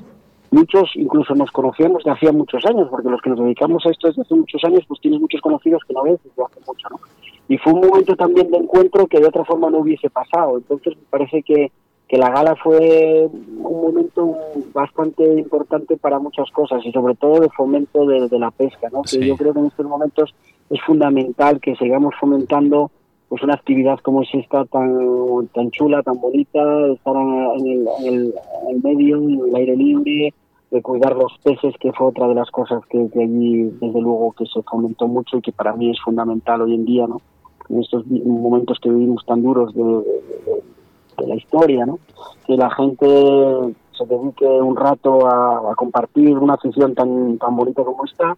[0.56, 4.08] Muchos incluso nos conocíamos de hacía muchos años, porque los que nos dedicamos a esto
[4.08, 7.00] desde hace muchos años, pues tienes muchos conocidos que no ves desde hace mucho, ¿no?
[7.48, 10.58] y fue un momento también de encuentro que de otra forma no hubiese pasado.
[10.58, 11.72] Entonces me parece que,
[12.08, 14.34] que la gala fue un momento
[14.74, 19.02] bastante importante para muchas cosas y sobre todo de fomento de, la pesca, ¿no?
[19.04, 20.34] que yo creo que en estos momentos
[20.70, 22.92] es fundamental que sigamos fomentando
[23.28, 26.60] pues una actividad como es esta tan tan chula, tan bonita,
[26.94, 30.34] estar en el, en el, en el medio, en el aire libre,
[30.72, 34.46] de cuidar los peces, que fue otra de las cosas que, allí desde luego que
[34.46, 37.22] se fomentó mucho y que para mí es fundamental hoy en día, ¿no?
[37.70, 40.04] en estos momentos que vivimos tan duros de,
[41.26, 41.98] la historia, ¿no?
[42.46, 43.06] Que la gente
[43.98, 48.38] se dedique un rato a, compartir una afición tan, tan bonita como esta,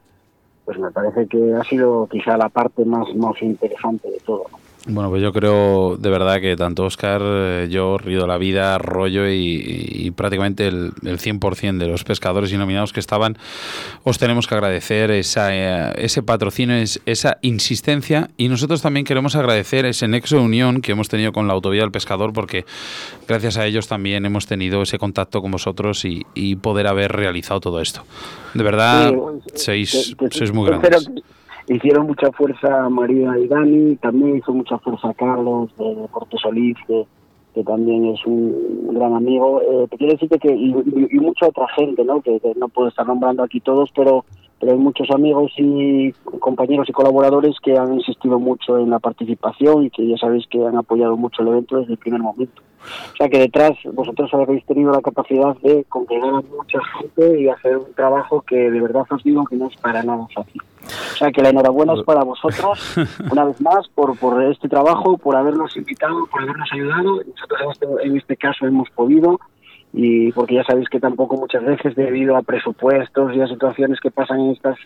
[0.63, 4.43] pues me parece que ha sido quizá la parte más, más interesante de todo.
[4.51, 4.66] ¿no?
[4.89, 8.77] Bueno, pues yo creo de verdad que tanto Oscar, eh, yo, Río de la Vida,
[8.77, 13.37] Rollo y, prácticamente el, el, 100% de los pescadores y nominados que estaban,
[14.03, 16.75] os tenemos que agradecer esa, eh, ese patrocinio,
[17.05, 18.29] esa insistencia.
[18.37, 21.81] Y nosotros también queremos agradecer ese nexo de unión que hemos tenido con la Autovía
[21.81, 22.65] del Pescador porque
[23.27, 26.25] gracias a ellos también hemos tenido ese contacto con vosotros y,
[26.61, 28.03] poder haber realizado todo esto.
[28.53, 29.13] De verdad,
[29.53, 31.07] sois, sois muy grandes
[31.67, 36.77] hicieron mucha fuerza María y Dani, también hizo mucha fuerza Carlos de, de Porto Solís,
[36.87, 37.05] que,
[37.65, 39.59] también es un gran amigo.
[39.63, 42.21] Eh, quiero decirte que, y, mucha otra gente, ¿no?
[42.21, 44.25] Que, no puedo estar nombrando aquí todos, pero,
[44.59, 49.85] pero hay muchos amigos y compañeros y colaboradores que han insistido mucho en la participación
[49.85, 52.61] y que ya sabéis que han apoyado mucho el evento desde el primer momento.
[53.13, 57.49] O sea que detrás vosotros habéis tenido la capacidad de congregar a mucha gente y
[57.49, 60.61] hacer un trabajo que de verdad os digo que no es para nada fácil.
[60.85, 62.95] O sea que la enhorabuena es para vosotros,
[63.31, 67.21] una vez más, por, por este trabajo, por habernos invitado, por habernos ayudado.
[67.23, 69.39] Nosotros en este, en este caso hemos podido
[69.93, 74.11] y porque ya sabéis que tampoco muchas veces debido a presupuestos y a situaciones que
[74.11, 74.77] pasan en estas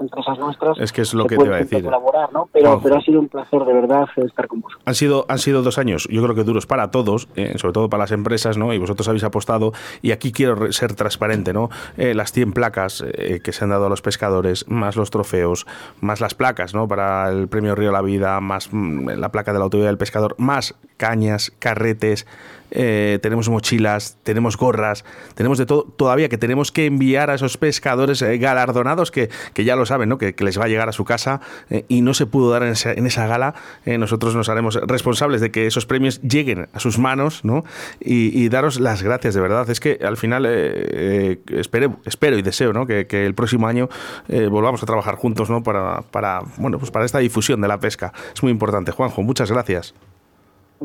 [0.00, 0.78] empresas nuestras.
[0.78, 1.84] Es que es lo que te iba a decir.
[1.84, 2.48] Colaborar, ¿no?
[2.52, 4.82] pero, pero ha sido un placer de verdad estar con vosotros.
[4.86, 7.88] Han sido, han sido dos años, yo creo que duros para todos, eh, sobre todo
[7.88, 8.72] para las empresas, ¿no?
[8.72, 9.72] Y vosotros habéis apostado,
[10.02, 11.70] y aquí quiero ser transparente, ¿no?
[11.96, 15.66] Eh, las 100 placas eh, que se han dado a los pescadores, más los trofeos,
[16.00, 16.88] más las placas, ¿no?
[16.88, 20.34] Para el premio Río La Vida, más mm, la placa de la autoridad del pescador,
[20.38, 22.26] más cañas, carretes,
[22.70, 27.56] eh, tenemos mochilas, tenemos gorras, tenemos de todo todavía que tenemos que enviar a esos
[27.56, 30.18] pescadores eh, galardonados que, que, ya lo saben, ¿no?
[30.18, 31.40] que, les va a llegar a su casa
[31.70, 33.54] eh, y no se pudo dar en esa, en esa gala.
[33.84, 37.64] nosotros nos haremos responsables de que esos premios lleguen a sus manos ¿no?
[38.00, 39.68] y, daros las gracias, de verdad.
[39.70, 42.86] Es que al final espero, espero y deseo ¿no?
[42.86, 43.88] que, que el próximo año
[44.28, 45.62] volvamos a trabajar juntos ¿no?
[45.62, 48.12] para, para, bueno, pues para esta difusión de la pesca.
[48.34, 48.92] Es muy importante.
[48.92, 49.94] Juanjo, muchas gracias.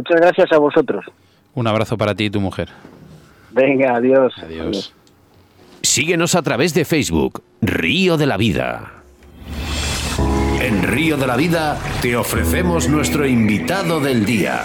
[0.02, 1.06] Muchas gracias a vosotros.
[1.54, 2.70] Un abrazo para ti y tu mujer.
[3.52, 4.34] Venga, adiós.
[4.42, 4.96] Adiós.
[5.84, 8.94] Síguenos a través de Facebook, Río de la Vida.
[10.60, 14.64] En Río de la Vida te ofrecemos nuestro invitado del día.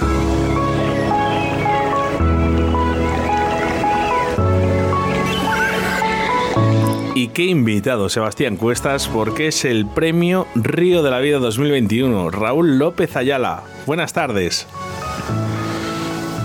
[7.14, 12.30] Y qué invitado, Sebastián Cuestas, porque es el premio Río de la Vida 2021.
[12.30, 13.64] Raúl López Ayala.
[13.84, 14.66] Buenas tardes.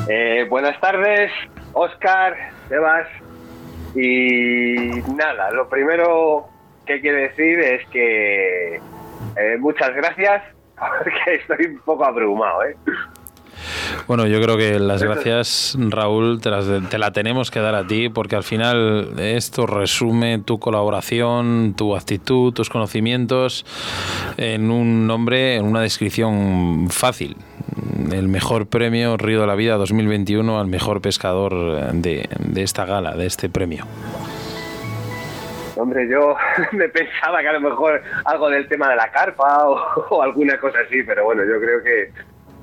[0.07, 1.31] Eh, buenas tardes,
[1.73, 2.35] Oscar,
[2.69, 3.07] Sebas.
[3.95, 6.47] Y nada, lo primero
[6.85, 10.43] que quiero decir es que eh, muchas gracias,
[10.77, 12.75] porque estoy un poco abrumado, ¿eh?
[14.07, 17.85] Bueno, yo creo que las gracias, Raúl, te, las, te la tenemos que dar a
[17.85, 23.65] ti, porque al final esto resume tu colaboración, tu actitud, tus conocimientos
[24.37, 27.35] en un nombre, en una descripción fácil.
[28.11, 33.15] El mejor premio Río de la Vida 2021 al mejor pescador de, de esta gala,
[33.15, 33.85] de este premio.
[35.81, 36.35] Hombre, yo
[36.73, 40.79] me pensaba que a lo mejor algo del tema de la carpa o, alguna cosa
[40.85, 42.11] así, pero bueno, yo creo que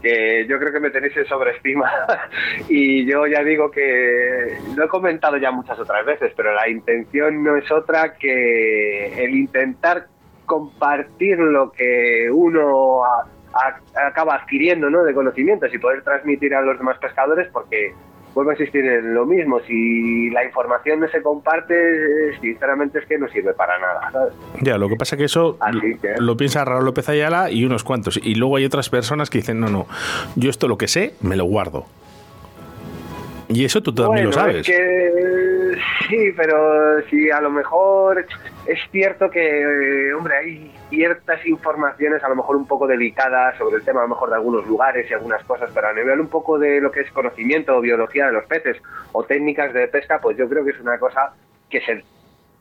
[0.01, 1.90] que yo creo que me tenéis en sobreestima
[2.68, 7.42] y yo ya digo que lo he comentado ya muchas otras veces, pero la intención
[7.42, 10.07] no es otra que el intentar
[10.46, 13.03] compartir lo que uno
[13.94, 15.03] acaba adquiriendo ¿no?
[15.05, 17.92] de conocimientos y poder transmitir a los demás pescadores porque
[18.34, 21.74] vuelvo a insistir en lo mismo, si la información no se comparte,
[22.40, 24.12] sinceramente es que no sirve para nada.
[24.12, 24.32] ¿sabes?
[24.61, 25.59] Ya, lo que pasa que eso
[26.01, 28.20] que- lo piensa Raúl López Ayala y unos cuantos.
[28.22, 29.86] Y luego hay otras personas que dicen, no, no,
[30.36, 31.86] yo esto lo que sé, me lo guardo.
[33.49, 34.57] Y eso tú también lo sabes.
[34.57, 35.78] es que
[36.09, 38.26] sí, pero sí, a lo mejor
[38.66, 43.76] es cierto que, eh, hombre, hay ciertas informaciones a lo mejor un poco delicadas sobre
[43.76, 46.28] el tema a lo mejor de algunos lugares y algunas cosas, pero a nivel un
[46.28, 48.76] poco de lo que es conocimiento o biología de los peces
[49.12, 51.32] o técnicas de pesca, pues yo creo que es una cosa
[51.70, 52.05] que se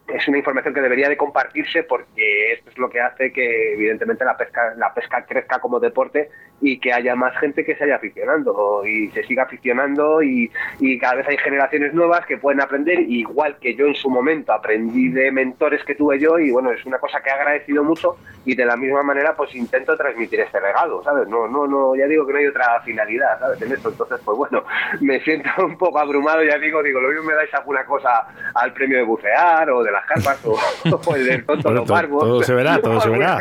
[0.07, 4.23] es una información que debería de compartirse porque esto es lo que hace que evidentemente
[4.23, 6.29] la pesca la pesca crezca como deporte
[6.61, 10.97] y que haya más gente que se haya aficionando y se siga aficionando y, y
[10.97, 15.09] cada vez hay generaciones nuevas que pueden aprender igual que yo en su momento aprendí
[15.09, 18.55] de mentores que tuve yo y bueno es una cosa que he agradecido mucho y
[18.55, 22.25] de la misma manera pues intento transmitir este regalo sabes no no no ya digo
[22.25, 24.63] que no hay otra finalidad sabes en esto entonces pues bueno
[25.01, 28.73] me siento un poco abrumado ya digo digo lo mismo me dais alguna cosa al
[28.73, 30.57] premio de bucear o de las carpas o,
[31.05, 33.37] o el del tonto Bueno, los barbos todo se verá, todo se verá.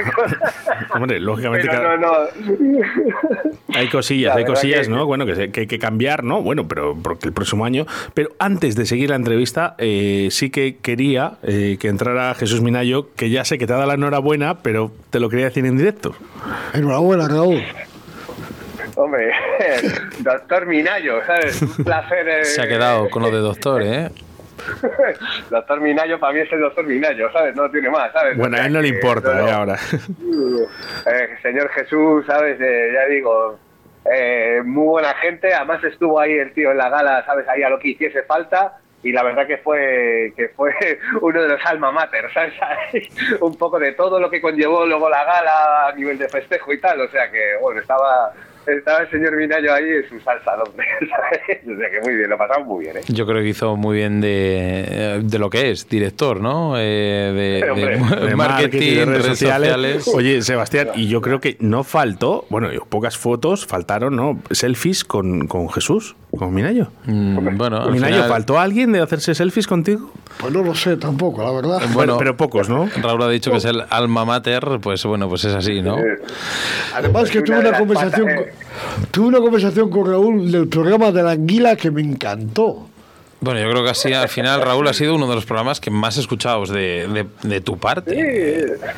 [0.94, 3.05] Hombre, lógicamente Pero no, no.
[3.74, 5.07] Hay cosillas, La hay cosillas, que- ¿no?
[5.07, 6.42] Bueno, que, se- que hay que cambiar, ¿no?
[6.42, 7.86] Bueno, pero porque el próximo año.
[8.14, 13.09] Pero antes de seguir la entrevista, eh, sí que quería eh, que entrara Jesús Minayo,
[13.14, 15.76] que ya sé que te ha dado la enhorabuena, pero te lo quería decir en
[15.76, 16.14] directo.
[16.74, 17.62] Enhorabuena, Raúl.
[18.94, 19.30] Hombre,
[20.20, 21.61] doctor Minayo, ¿sabes?
[21.61, 22.28] Un placer.
[22.28, 24.11] eh, Se ha quedado con lo de doctor, ¿eh?
[25.50, 27.54] Doctor Minayo para mí es el doctor Minayo, ¿sabes?
[27.54, 28.36] No tiene más, ¿sabes?
[28.36, 29.50] Bueno, O a él no le que, importa, no, ¿eh?
[29.52, 29.76] Ahora.
[31.07, 32.61] Eh, señor Jesús, ¿sabes?
[32.61, 33.59] Eh, ya digo,
[34.12, 35.52] eh, muy buena gente.
[35.54, 37.46] Además estuvo ahí el tío en la gala, ¿sabes?
[37.48, 38.78] Ahí a lo que hiciese falta.
[39.02, 40.72] Y la verdad que fue que fue
[41.20, 43.09] uno de los alma mater, ¿sabes?
[43.40, 46.80] Un poco de todo lo que conllevó luego la gala a nivel de festejo y
[46.80, 47.00] tal.
[47.00, 48.32] O sea que, bueno, estaba,
[48.66, 50.86] estaba el señor Minayo ahí en su salsa, hombre.
[51.10, 51.60] ¿sabes?
[51.64, 53.00] O sea que muy bien, lo pasamos muy bien, ¿eh?
[53.08, 56.74] Yo creo que hizo muy bien de, de lo que es, director, ¿no?
[56.78, 57.66] Eh, de,
[58.00, 60.08] marketing, de marketing, de redes, sociales.
[60.08, 64.40] Oye, Sebastián, y yo creo que no faltó, bueno, pocas fotos faltaron, ¿no?
[64.50, 66.89] Selfies con, con Jesús, con Minayo.
[67.07, 70.11] Mm, bueno, Minayo, final- ¿faltó alguien de hacerse selfies contigo?
[70.39, 71.80] Pues no lo sé tampoco, la verdad.
[71.95, 72.89] Bueno, pero pocos, ¿no?
[73.01, 75.97] Raúl ha dicho que es el alma mater, pues bueno, pues es así, ¿no?
[76.95, 78.45] Además que tuve una conversación, patas,
[78.97, 82.89] con- tuve una conversación con Raúl del programa de la anguila que me encantó.
[83.41, 85.91] Bueno, yo creo que así al final, Raúl, ha sido uno de los programas que
[85.91, 88.11] más escuchados de, de- de tu parte.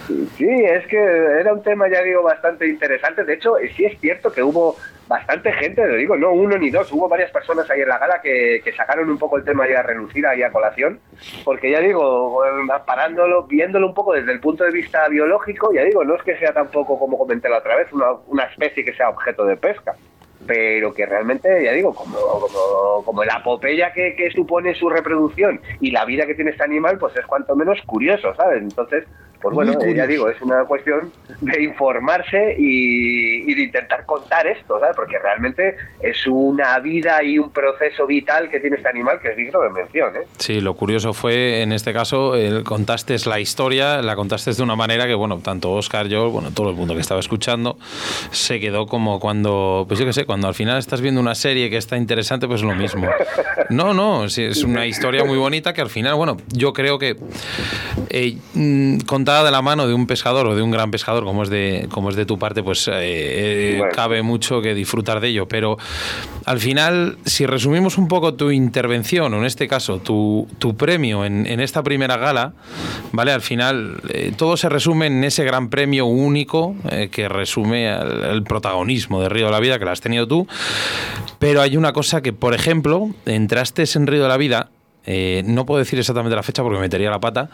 [0.07, 3.25] Sí, sí, es que era un tema, ya digo, bastante interesante.
[3.25, 4.77] De hecho, sí es cierto que hubo
[5.09, 8.21] bastante gente, lo digo, no uno ni dos, hubo varias personas ahí en la gala
[8.23, 11.01] que, que sacaron un poco el tema ya a relucir ahí a colación,
[11.45, 12.41] porque ya digo,
[12.87, 16.37] parándolo, viéndolo un poco desde el punto de vista biológico, ya digo, no es que
[16.39, 19.95] sea tampoco, como comenté la otra vez, una, una especie que sea objeto de pesca
[20.49, 25.61] pero que realmente, ya digo, como, como, como la apopeya que, que supone su reproducción
[25.79, 28.63] y la vida que tiene este animal, pues es cuanto menos curioso, ¿sabes?
[28.63, 29.05] Entonces,
[29.41, 34.47] pues bueno, eh, ya digo, es una cuestión de informarse y, y de intentar contar
[34.47, 34.97] esto, ¿sabes?
[34.97, 39.37] Porque realmente es una vida y un proceso vital que tiene este animal que es
[39.37, 40.27] digno de mención, ¿eh?
[40.39, 44.77] Sí, lo curioso fue, en este caso, el, contaste la historia, la contaste de una
[44.77, 47.79] manera que, bueno, tanto Oscar, yo, bueno, todo el mundo que estaba escuchando,
[48.31, 51.71] se quedó como cuando, pues yo qué sé, cuando al final estás viendo una serie
[51.71, 53.09] que está interesante, pues es lo mismo.
[53.71, 57.17] No, no, es una historia muy bonita que al final, bueno, yo creo que
[58.09, 61.25] eh, mm, contar montada de la mano de un pescador o de un gran pescador,
[61.25, 65.29] como es de, como es de tu parte, pues eh, cabe mucho que disfrutar de
[65.29, 65.47] ello.
[65.47, 65.77] Pero
[66.47, 71.25] al final, si resumimos un poco tu intervención, o en este caso tu, tu premio
[71.25, 72.53] en, en, esta primera gala,
[73.13, 73.33] ¿vale?
[73.33, 78.25] Al final, eh, todo se resume en ese gran premio único eh, que resume el,
[78.25, 80.47] el, protagonismo de Río de la Vida, que lo has tenido tú.
[81.39, 84.71] Pero hay una cosa que, por ejemplo, entraste en Río de la Vida
[85.11, 87.49] eh, no puedo decir exactamente la fecha porque me metería la pata,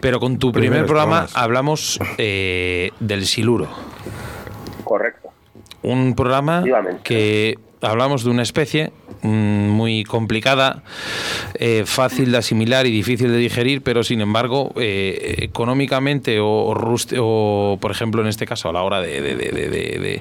[0.00, 1.36] pero con tu primer Primeros programa programas.
[1.36, 3.68] hablamos eh, del siluro.
[4.84, 5.30] Correcto.
[5.82, 6.62] Un programa
[7.02, 10.82] que hablamos de una especie mm, muy complicada,
[11.54, 16.74] eh, fácil de asimilar y difícil de digerir, pero sin embargo, eh, económicamente o, o
[17.16, 20.20] o, por ejemplo, en este caso, a la hora de-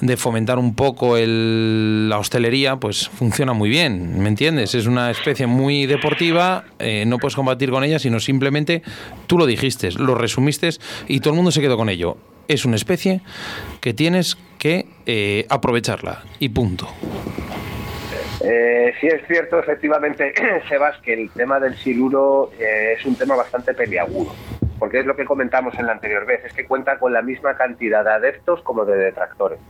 [0.00, 4.74] de fomentar un poco el- la hostelería, pues funciona muy bien, ¿me entiendes?
[4.74, 8.82] Es una especie muy deportiva, eh, no puedes combatir con ella, sino simplemente
[9.26, 10.70] tú lo dijiste, lo resumiste
[11.08, 12.16] y todo el mundo se quedó con ello.
[12.48, 13.20] Es una especie
[13.80, 16.88] que tienes eh, aprovecharla y punto.
[18.44, 20.32] Eh, sí es cierto, efectivamente,
[20.68, 24.34] Sebas, que el tema del siluro eh, es un tema bastante peliagudo,
[24.78, 27.56] porque es lo que comentamos en la anterior vez, es que cuenta con la misma
[27.56, 29.60] cantidad de adeptos como de detractores.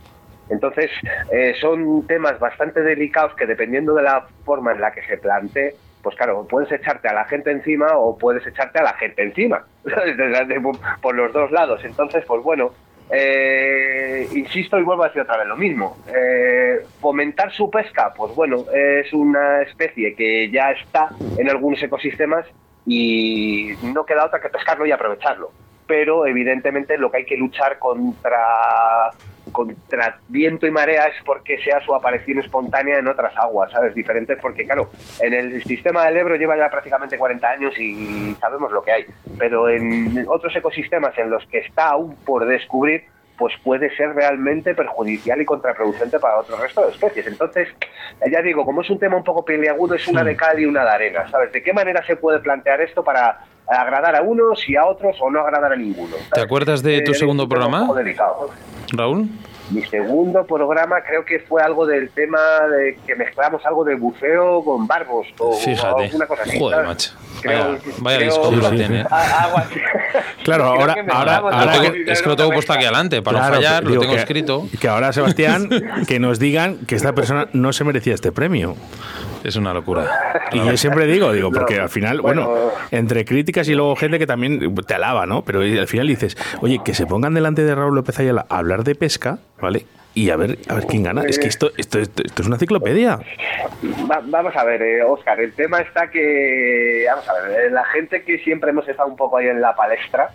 [0.49, 0.89] Entonces,
[1.31, 5.75] eh, son temas bastante delicados que dependiendo de la forma en la que se plantee,
[6.01, 9.65] pues claro, puedes echarte a la gente encima o puedes echarte a la gente encima,
[11.01, 11.81] por los dos lados.
[11.85, 12.73] Entonces, pues bueno,
[13.13, 15.97] eh, insisto y vuelvo a decir otra vez lo mismo.
[16.07, 22.45] Eh, fomentar su pesca, pues bueno, es una especie que ya está en algunos ecosistemas
[22.85, 25.51] y no queda otra que pescarlo y aprovecharlo.
[25.85, 29.11] Pero evidentemente lo que hay que luchar contra
[29.53, 33.95] contra viento y marea es porque sea su aparición espontánea en otras aguas, ¿sabes?
[33.95, 34.89] Diferentes porque, claro,
[35.21, 39.05] en el sistema del Ebro lleva ya prácticamente 40 años y sabemos lo que hay,
[39.37, 43.05] pero en otros ecosistemas en los que está aún por descubrir,
[43.37, 47.27] pues puede ser realmente perjudicial y contraproducente para otro resto de especies.
[47.27, 47.67] Entonces,
[48.21, 50.65] eh, ya digo, como es un tema un poco peliagudo, es una de cal y
[50.65, 51.51] una de arena, ¿sabes?
[51.51, 55.31] ¿De qué manera se puede plantear esto para agradar a unos y a otros o
[55.31, 56.15] no agradar a ninguno?
[56.33, 58.49] ¿Te acuerdas de tu Eh, segundo tema un programa, poco delicado.
[58.91, 59.27] Raúl?
[59.71, 62.39] Mi segundo programa creo que fue algo del tema
[62.69, 65.87] de que mezclamos algo de buceo con barbos o, Fíjate.
[65.93, 66.59] o alguna cosa así.
[66.59, 67.11] Joder, macho.
[67.41, 69.05] Creo- Vaya, vaya creo- tiene.
[70.43, 73.83] Claro, ahora, ahora, que- Es que lo tengo puesto aquí adelante para Claro, no fallar,
[73.83, 74.67] lo tengo que- escrito.
[74.79, 75.69] Que ahora, Sebastián,
[76.07, 78.75] que nos digan que esta persona no se merecía este premio.
[79.43, 80.41] Es una locura.
[80.53, 82.71] Y yo siempre digo, digo, porque al final, bueno, bueno.
[82.91, 85.43] entre críticas y luego gente que también te alaba, ¿no?
[85.43, 88.83] Pero al final dices, oye, que se pongan delante de Raúl López Ayala a hablar
[88.83, 89.85] de pesca, ¿vale?
[90.15, 91.23] Y a ver, a ver quién gana.
[91.23, 93.19] Es que esto, esto, esto, esto es una enciclopedia.
[94.09, 97.83] Va- vamos a ver, eh, Oscar, el tema está que, vamos a ver, eh, la
[97.85, 100.29] gente que siempre hemos estado un poco ahí en la palestra,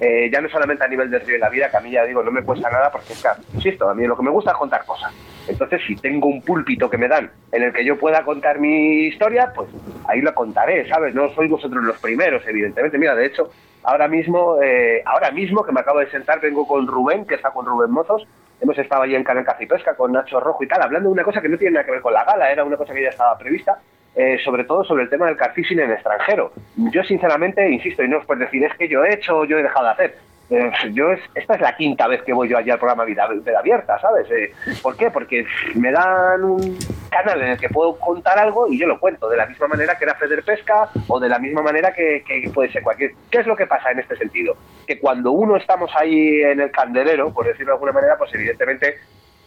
[0.00, 2.04] eh, ya no solamente a nivel del río de la vida, que a mí ya
[2.04, 4.50] digo, no me cuesta nada, porque es que, insisto, a mí lo que me gusta
[4.50, 5.12] es contar cosas.
[5.46, 9.06] Entonces, si tengo un púlpito que me dan en el que yo pueda contar mi
[9.06, 9.68] historia, pues
[10.08, 11.14] ahí lo contaré, ¿sabes?
[11.14, 12.98] No sois vosotros los primeros, evidentemente.
[12.98, 13.50] Mira, de hecho,
[13.84, 17.50] ahora mismo, eh, ahora mismo que me acabo de sentar, vengo con Rubén, que está
[17.50, 18.26] con Rubén Mozos,
[18.60, 21.24] hemos estado allí en Canal y Pesca con Nacho Rojo y tal, hablando de una
[21.24, 23.08] cosa que no tiene nada que ver con la gala, era una cosa que ya
[23.08, 23.78] estaba prevista,
[24.14, 26.52] eh, sobre todo sobre el tema del carfishing en extranjero.
[26.76, 29.58] Yo sinceramente, insisto, y no os puedo decir, es que yo he hecho o yo
[29.58, 30.29] he dejado de hacer.
[30.50, 33.28] Eh, yo es, esta es la quinta vez que voy yo allí al programa Vida,
[33.28, 34.28] Vida Abierta, ¿sabes?
[34.30, 35.10] Eh, ¿Por qué?
[35.10, 35.46] Porque
[35.76, 36.76] me dan un
[37.08, 39.96] canal en el que puedo contar algo y yo lo cuento, de la misma manera
[39.96, 43.12] que era Feder Pesca o de la misma manera que puede ser cualquier...
[43.30, 44.56] ¿Qué es lo que pasa en este sentido?
[44.86, 48.98] Que cuando uno estamos ahí en el candelero, por decirlo de alguna manera, pues evidentemente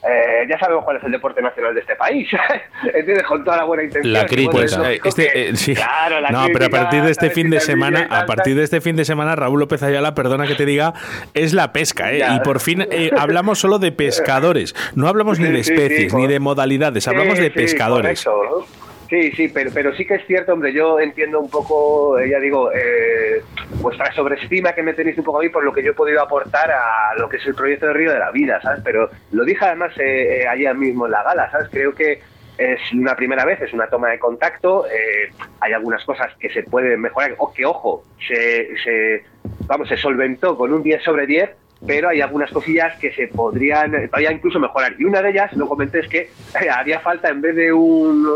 [0.10, 2.28] eh, ya sabemos cuál es el deporte nacional de este país,
[2.94, 3.24] ¿entiendes?
[3.24, 4.14] Con toda la buena intención.
[4.14, 4.92] La crítica.
[4.92, 5.76] eh, este, eh, sí.
[5.76, 8.82] Claro, la no, pero a partir de este fin de semana, a partir de este
[8.82, 10.94] fin de semana, Raúl López Ayala, perdona que te diga,
[11.34, 12.20] es la pesca, ¿eh?
[12.20, 12.36] Ya.
[12.36, 14.76] Y por fin eh, hablamos solo de pescadores.
[14.96, 17.54] No hablamos ni de Sí, sí, sí, especies, ni de modalidades, hablamos Sí, de sí,
[17.56, 18.24] pescadores.
[18.24, 18.83] correcto, ¿no?
[19.10, 22.72] Sí, sí, pero, pero sí que es cierto, hombre, yo entiendo un poco, ya digo,
[22.72, 23.42] eh,
[23.82, 26.22] vuestra sobreestima que me tenéis un poco a mí por lo que yo he podido
[26.22, 28.82] aportar a lo que es el proyecto de Río de la Vida, ¿sabes?
[28.84, 31.70] Pero lo dije además eh, eh, ayer mismo en la gala, ¿sabes?
[31.72, 32.22] Creo que
[32.58, 36.64] es una primera vez, es una toma de contacto, eh, hay algunas cosas que se
[36.64, 39.26] pueden mejorar, o que, ojo, se, se,
[39.66, 41.50] vamos, se solventó con un 10 sobre 10,
[41.86, 44.96] pero hay algunas cosillas que se podrían todavía incluso mejorar.
[44.98, 46.20] Y una de ellas, lo comenté, es que
[46.62, 48.28] eh, haría falta, en vez de un,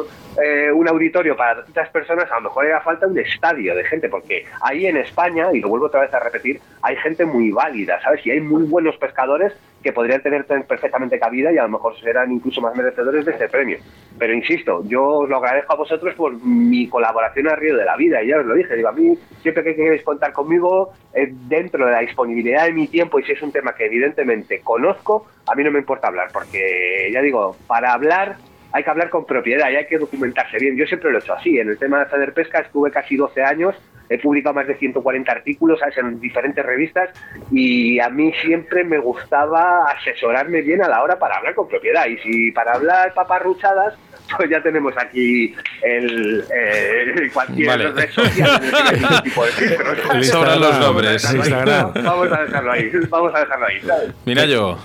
[0.43, 4.09] eh, un auditorio para 200 personas, a lo mejor haría falta un estadio de gente,
[4.09, 7.99] porque ahí en España, y lo vuelvo otra vez a repetir, hay gente muy válida,
[8.01, 8.25] ¿sabes?
[8.25, 9.53] Y hay muy buenos pescadores
[9.87, 13.47] que podrían tener perfectamente cabida y a lo mejor serán incluso más merecedores de este
[13.47, 13.77] premio.
[14.19, 17.95] Pero insisto, yo os lo agradezco a vosotros por mi colaboración al Río de la
[17.95, 21.29] Vida, y ya os lo dije, digo, a mí siempre que queréis contar conmigo, eh,
[21.31, 25.25] dentro de la disponibilidad de mi tiempo, y si es un tema que evidentemente conozco,
[25.47, 28.35] a mí no me importa hablar, porque ya digo, para hablar
[28.77, 30.77] hay que hablar con propiedad y hay que documentarse bien.
[30.77, 31.57] Yo siempre lo he hecho así.
[31.57, 33.75] En el tema de hacer pesca estuve casi 12 años,
[34.07, 35.97] he publicado más de 140 artículos ¿sabes?
[35.97, 37.09] en diferentes revistas
[37.51, 42.05] y a mí siempre me gustaba asesorarme bien a la hora para hablar con propiedad.
[42.05, 43.95] Y si para hablar paparruchadas,
[44.35, 47.91] pues ya tenemos aquí el, eh, cualquier Vale.
[47.91, 48.61] red social.
[48.63, 50.23] este tipo de.
[50.23, 51.33] Sobran los nombres.
[51.33, 51.93] Instagram.
[51.93, 52.91] Vamos a dejarlo ahí.
[53.09, 53.79] Vamos a dejarlo ahí.
[53.81, 54.11] ¿sabes?
[54.25, 54.77] Mira yo.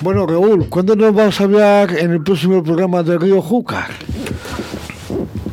[0.00, 3.86] Bueno, Raúl, ¿cuándo nos vamos a hablar en el próximo programa de Río Júcar?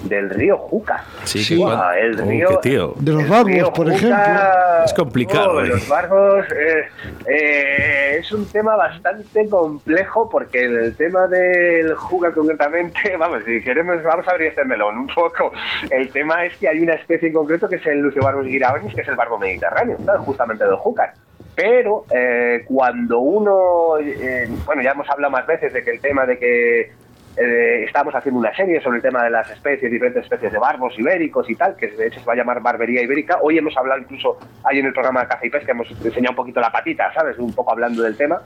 [0.05, 1.03] Del río Juca.
[1.23, 1.55] Sí, Sí.
[1.57, 2.93] Guau, el Oh, río, qué tío.
[2.97, 4.83] De los río por Juca- ejemplo.
[4.85, 5.67] Es complicado, Oh, eh.
[5.67, 6.83] los barcos eh,
[7.25, 14.03] eh, es un tema bastante complejo porque el tema del Juga concretamente, vamos, si queremos,
[14.03, 15.51] vamos a abrir este melón un poco.
[15.89, 19.01] El tema es que hay una especie en concreto que es el Luciobargus giraonis, que
[19.01, 20.21] es el barbo mediterráneo, ¿sabes?
[20.21, 21.13] justamente del Júcar.
[21.55, 26.25] Pero eh, cuando uno, eh, bueno, ya hemos hablado más veces de que el tema
[26.27, 26.91] de que
[27.37, 30.97] eh, estamos haciendo una serie sobre el tema de las especies, diferentes especies de barbos
[30.97, 33.39] ibéricos y tal, que de hecho se va a llamar Barbería Ibérica.
[33.41, 36.35] Hoy hemos hablado incluso, ahí en el programa de Caza y Pesca, hemos enseñado un
[36.37, 37.37] poquito la patita, ¿sabes?
[37.37, 38.41] Un poco hablando del tema.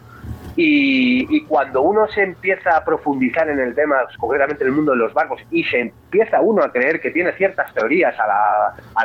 [0.56, 4.92] Y, cuando uno se empieza a profundizar en el tema, pues, concretamente en el mundo
[4.92, 8.28] de los barbos, y se empieza uno a creer que tiene ciertas teorías a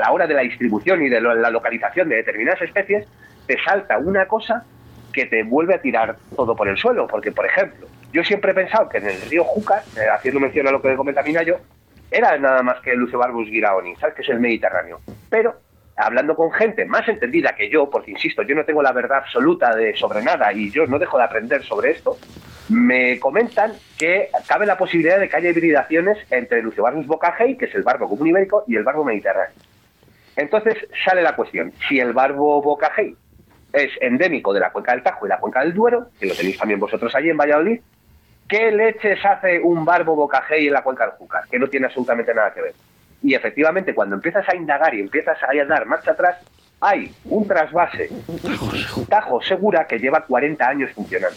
[0.00, 3.06] la, hora de la distribución y de la localización de determinadas especies,
[3.46, 4.64] te salta una cosa
[5.12, 7.06] que te vuelve a tirar todo por el suelo.
[7.06, 10.68] Porque, por ejemplo, yo siempre he pensado que en el río Júcar, eh, haciendo mención
[10.68, 11.58] a lo que comenta Minayo,
[12.12, 14.14] era nada más que el Lucebarbus giraoni, ¿sabes?
[14.14, 15.00] Que es el Mediterráneo.
[15.28, 15.56] Pero,
[15.96, 19.74] hablando con gente más entendida que yo, porque insisto, yo no tengo la verdad absoluta
[19.74, 22.16] de sobre nada y yo no dejo de aprender sobre esto,
[22.68, 27.64] me comentan que cabe la posibilidad de que haya hibridaciones entre el Lucebarbus bocagei, que
[27.64, 29.56] es el barbo común ibérico, y el barbo mediterráneo.
[30.36, 33.16] Entonces sale la cuestión, si el barbo bocagei
[33.72, 36.56] es endémico de la cuenca del Tajo y la cuenca del Duero, que lo tenéis
[36.58, 37.80] también vosotros allí en Valladolid,
[38.48, 41.44] ¿qué leches hace un barbo bocagei en la cuenca del Júcar?
[41.50, 42.74] Que no tiene absolutamente nada que ver.
[43.22, 46.36] Y efectivamente, cuando empiezas a indagar y empiezas a dar marcha atrás,
[46.80, 48.10] hay un trasvase
[49.08, 51.36] Tajo Segura que lleva 40 años funcionando.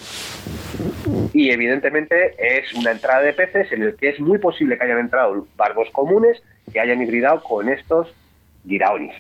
[1.34, 5.00] Y evidentemente es una entrada de peces en el que es muy posible que hayan
[5.00, 6.42] entrado barbos comunes
[6.72, 8.14] que hayan hibridado con estos
[8.68, 9.14] giraonis.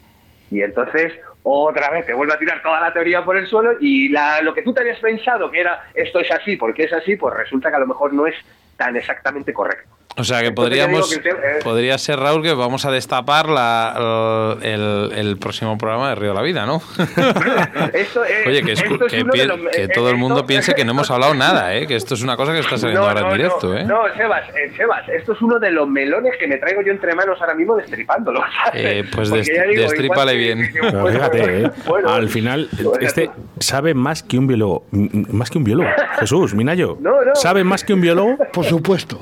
[0.52, 1.14] Y entonces,
[1.44, 4.54] otra vez te vuelve a tirar toda la teoría por el suelo y la- lo
[4.54, 7.70] que tú te habías pensado que era esto es así porque es así, pues resulta
[7.70, 8.36] que a lo mejor no es
[8.76, 9.97] tan exactamente correcto.
[10.20, 11.30] O sea que podríamos, que
[11.64, 16.36] podría ser Raúl que vamos a destapar la, el, el próximo programa de Río de
[16.36, 16.82] la Vida, ¿no?
[17.94, 20.92] Esto es- Oye, que, esto es que los- eh, todo el mundo piense que no
[20.92, 21.86] hemos hablado nada, ¿eh?
[21.86, 23.68] que esto es una cosa que está saliendo ahora en directo.
[23.74, 23.84] no, ¿eh?
[23.86, 27.14] no, Sebas, eh, Sebas, esto es uno de los melones que me traigo yo entre
[27.14, 28.42] manos ahora mismo destripándolo.
[28.66, 28.82] ¿sabes?
[28.84, 30.72] Eh, pues dest- digo, destrípale bien.
[30.74, 31.72] que- Pero bueno, fíjate, ¿eh?
[31.86, 34.86] bueno, al final, bueno, este sabe más que un biólogo.
[34.92, 35.90] Más que un biólogo.
[36.20, 36.98] Jesús, Minayo.
[37.02, 37.36] No, no.
[37.36, 38.38] ¿Sabe más que un biólogo?
[38.52, 39.20] Por supuesto.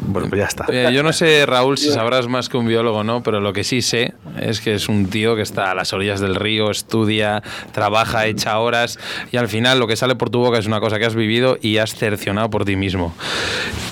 [0.00, 0.66] Bueno, pues ya está.
[0.68, 3.52] Mira, yo no sé, Raúl, si sabrás más que un biólogo o no, pero lo
[3.52, 6.70] que sí sé es que es un tío que está a las orillas del río,
[6.70, 7.42] estudia,
[7.72, 8.98] trabaja, echa horas
[9.32, 11.58] y al final lo que sale por tu boca es una cosa que has vivido
[11.60, 13.14] y has cercionado por ti mismo.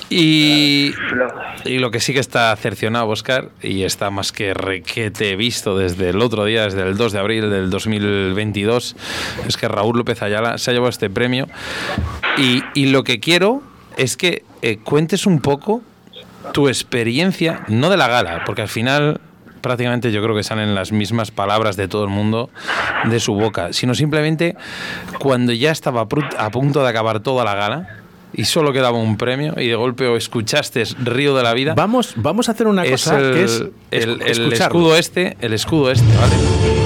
[0.09, 0.93] Y,
[1.65, 6.09] y lo que sí que está cercionado, Oscar, y está más que requete visto desde
[6.09, 8.95] el otro día, desde el 2 de abril del 2022,
[9.47, 11.47] es que Raúl López Ayala se ha llevado este premio.
[12.37, 13.61] Y, y lo que quiero
[13.97, 15.81] es que eh, cuentes un poco
[16.53, 19.19] tu experiencia, no de la gala, porque al final
[19.61, 22.49] prácticamente yo creo que salen las mismas palabras de todo el mundo
[23.05, 24.55] de su boca, sino simplemente
[25.19, 27.87] cuando ya estaba a punto de acabar toda la gala
[28.33, 31.73] y solo quedaba un premio y de golpe o escuchaste Río de la Vida.
[31.75, 35.53] Vamos, vamos a hacer una es cosa el, que es el, el escudo este, el
[35.53, 36.76] escudo este, ¿vale?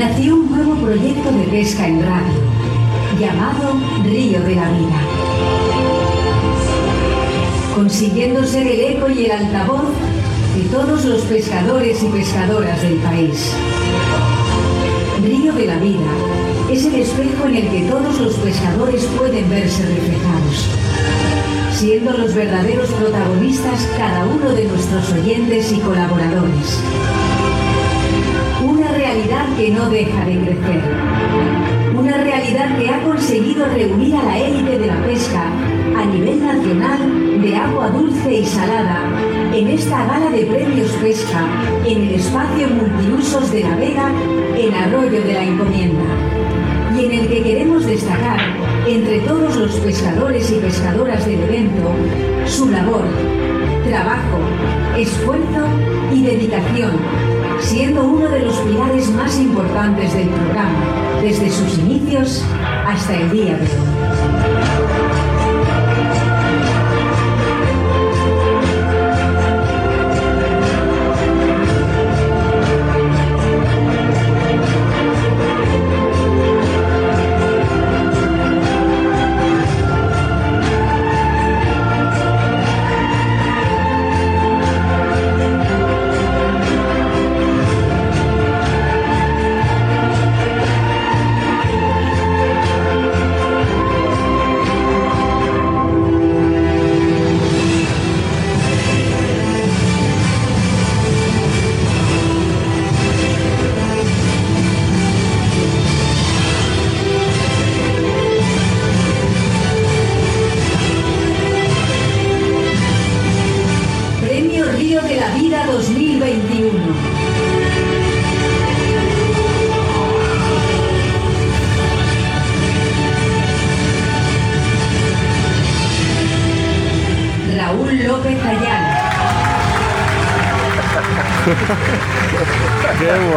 [0.00, 2.40] Nació un nuevo proyecto de pesca en radio,
[3.20, 5.00] llamado Río de la Vida.
[7.74, 9.90] Consiguiendo ser el eco y el altavoz
[10.56, 13.52] de todos los pescadores y pescadoras del país.
[15.22, 16.12] Río de la Vida
[16.72, 20.66] es el espejo en el que todos los pescadores pueden verse reflejados
[21.74, 26.78] siendo los verdaderos protagonistas cada uno de nuestros oyentes y colaboradores.
[29.60, 30.80] Que no deja de crecer.
[31.94, 35.42] Una realidad que ha conseguido reunir a la élite de la pesca
[35.98, 39.04] a nivel nacional de agua dulce y salada
[39.52, 41.44] en esta gala de premios pesca
[41.84, 44.10] en el espacio multiusos de la Vega
[44.56, 46.08] en Arroyo de la Encomienda
[46.96, 48.40] y en el que queremos destacar
[48.88, 51.90] entre todos los pescadores y pescadoras del evento
[52.46, 53.04] su labor,
[53.86, 54.38] trabajo,
[54.96, 55.66] esfuerzo
[56.14, 56.92] y dedicación,
[57.60, 62.42] siendo uno de los pilares más importantes del programa desde sus inicios
[62.86, 64.89] hasta el día de hoy.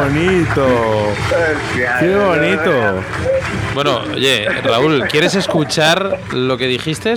[0.03, 1.13] Bonito!
[1.99, 3.03] ¡Qué bonito!
[3.73, 7.13] Bueno, oye, Raúl, ¿quieres escuchar lo que dijiste?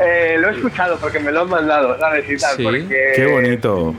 [0.00, 2.24] Eh, lo he escuchado porque me lo han mandado, ¿sabes?
[2.30, 2.62] Y tal, Sí.
[2.62, 3.12] porque...
[3.16, 3.94] ¡Qué bonito!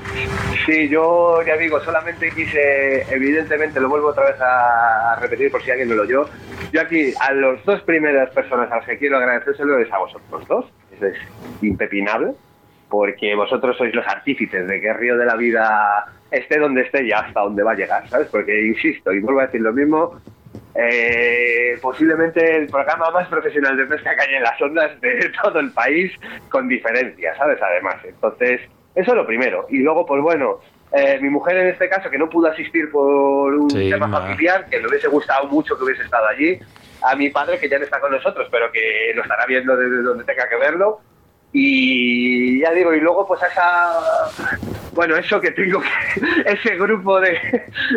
[0.65, 5.71] Sí, yo ya digo, solamente quise, evidentemente, lo vuelvo otra vez a repetir por si
[5.71, 6.29] alguien no lo oyó.
[6.71, 10.47] Yo aquí, a las dos primeras personas a las que quiero agradecérselo es a vosotros
[10.47, 11.17] dos, eso es
[11.61, 12.33] impepinable,
[12.89, 17.11] porque vosotros sois los artífices de que Río de la Vida esté donde esté y
[17.11, 18.27] hasta donde va a llegar, ¿sabes?
[18.27, 20.19] Porque, insisto, y vuelvo a decir lo mismo,
[20.75, 25.59] eh, posiblemente el programa más profesional de pesca que hay en las ondas de todo
[25.59, 26.11] el país,
[26.49, 27.59] con diferencia, ¿sabes?
[27.61, 28.61] Además, entonces,
[28.95, 29.65] eso es lo primero.
[29.69, 30.59] Y luego, pues bueno,
[30.91, 34.21] eh, mi mujer en este caso, que no pudo asistir por un Sí, tema ma.
[34.21, 36.59] familiar, que le hubiese gustado mucho que hubiese estado allí.
[37.01, 40.01] A mi padre, que ya no está con nosotros, pero que lo estará viendo desde
[40.01, 40.99] donde tenga que verlo.
[41.51, 43.91] Y ya digo, y luego pues esa,
[44.93, 47.39] bueno, eso que tengo, que- ese grupo de,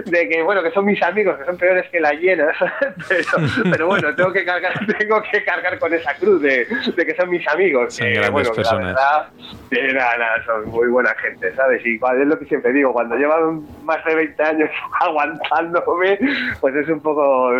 [0.06, 2.50] de que, bueno, que son mis amigos, que son peores que la hiena,
[3.08, 3.24] pero,
[3.70, 7.28] pero bueno, tengo que cargar, tengo que cargar con esa cruz de, de que son
[7.28, 7.94] mis amigos.
[7.94, 8.86] Son que, grandes bueno, que la personas.
[8.86, 9.28] verdad,
[9.70, 11.84] eh, nada, nada, son muy buena gente, ¿sabes?
[11.84, 16.18] Y es lo que siempre digo, cuando llevan más de 20 años aguantándome,
[16.60, 17.52] pues es un poco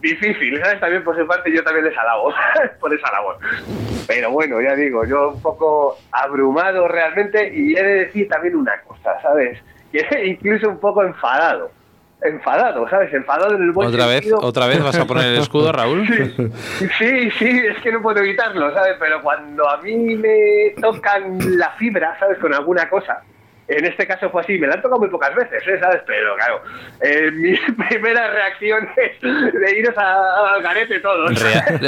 [0.00, 0.78] difícil, ¿sabes?
[0.80, 2.32] También por su parte yo también les alabo
[2.80, 3.36] por esa labor.
[4.06, 8.78] Pero bueno, ya digo, yo un poco abrumado realmente y he de decir también una
[8.82, 9.58] cosa, ¿sabes?
[9.92, 11.70] Que incluso un poco enfadado.
[12.22, 13.12] Enfadado, ¿sabes?
[13.14, 14.30] Enfadado en el buen ¿Otra vez.
[14.40, 16.06] ¿Otra vez vas a poner el escudo, Raúl?
[16.98, 18.94] Sí, sí, es que no puedo evitarlo, ¿sabes?
[19.00, 22.38] Pero cuando a mí me tocan la fibra, ¿sabes?
[22.38, 23.22] Con alguna cosa.
[23.66, 25.78] En este caso fue así, me la han tocado muy pocas veces, ¿eh?
[25.80, 26.02] ¿sabes?
[26.06, 26.60] Pero claro,
[27.00, 27.56] eh, mi
[27.88, 31.32] primera reacción es de iros a- al garete todos.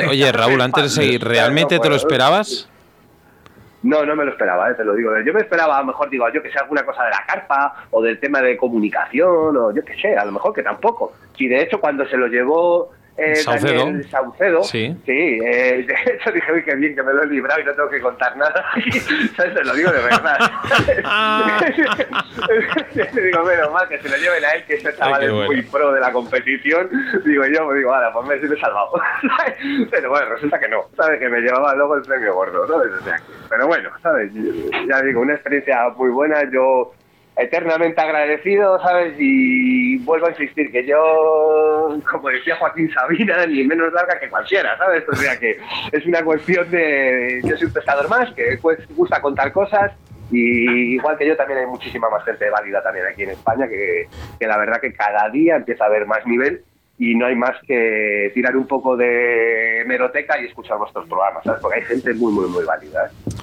[0.08, 2.68] Oye, Raúl, antes de seguir, ¿realmente te lo esperabas?
[3.82, 5.10] No, no me lo esperaba, eh, te lo digo.
[5.20, 7.84] Yo me esperaba, a lo mejor, digo, yo que sé, alguna cosa de la carpa
[7.90, 11.12] o del tema de comunicación o yo que sé, a lo mejor que tampoco.
[11.36, 13.84] Si de hecho cuando se lo llevó eh, Saucedo.
[13.84, 14.96] Daniel Saucedo, Sí.
[15.06, 17.90] eh, de hecho dije, uy, qué bien que me lo he librado y no tengo
[17.90, 18.64] que contar nada.
[19.36, 19.54] ¿Sabes?
[19.54, 20.38] Te lo digo de verdad.
[22.94, 25.46] Digo, menos mal que se lo lleven a él, que este chaval qué es bueno.
[25.52, 26.88] muy pro de la competición.
[27.24, 28.92] Digo yo, me digo, ahora, pues me he salvado.
[29.90, 31.18] Pero bueno, resulta que no, ¿sabes?
[31.18, 32.92] Que me llevaba luego el premio gordo, ¿sabes?
[33.00, 34.30] O sea, que- pero bueno, ¿sabes?
[34.88, 36.42] Ya digo, una experiencia muy buena.
[36.50, 36.92] Yo
[37.42, 39.14] eternamente agradecido, ¿sabes?
[39.18, 44.76] Y vuelvo a insistir que yo, como decía Joaquín Sabina, ni menos larga que cualquiera,
[44.78, 45.04] ¿sabes?
[45.08, 45.58] O sea que
[45.92, 47.40] es una cuestión de...
[47.44, 49.92] Yo soy un pescador más, que pues, gusta contar cosas.
[50.30, 54.08] Y igual que yo, también hay muchísima más gente válida también aquí en España, que,
[54.38, 56.64] que la verdad que cada día empieza a haber más nivel
[56.98, 61.60] y no hay más que tirar un poco de meroteca y escuchar vuestros programas, ¿sabes?
[61.60, 63.06] Porque hay gente muy, muy, muy válida.
[63.06, 63.41] ¿eh?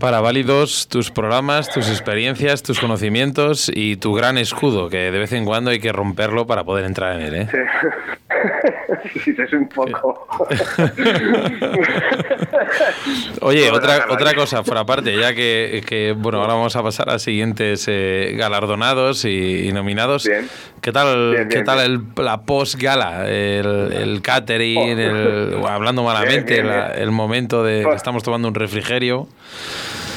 [0.00, 5.32] Para válidos tus programas, tus experiencias, tus conocimientos y tu gran escudo, que de vez
[5.32, 7.48] en cuando hay que romperlo para poder entrar en él, ¿eh?
[9.44, 10.26] es un poco.
[13.40, 17.18] Oye, otra, otra cosa, por aparte, ya que, que, bueno, ahora vamos a pasar a
[17.18, 20.28] siguientes eh, galardonados y, y nominados.
[20.80, 23.28] ¿Qué tal, Bien, ¿qué tal el, la post-gala?
[23.28, 28.54] El, el catering, el, bueno, hablando malamente, la- el momento de que estamos tomando un
[28.54, 29.28] refrigerio.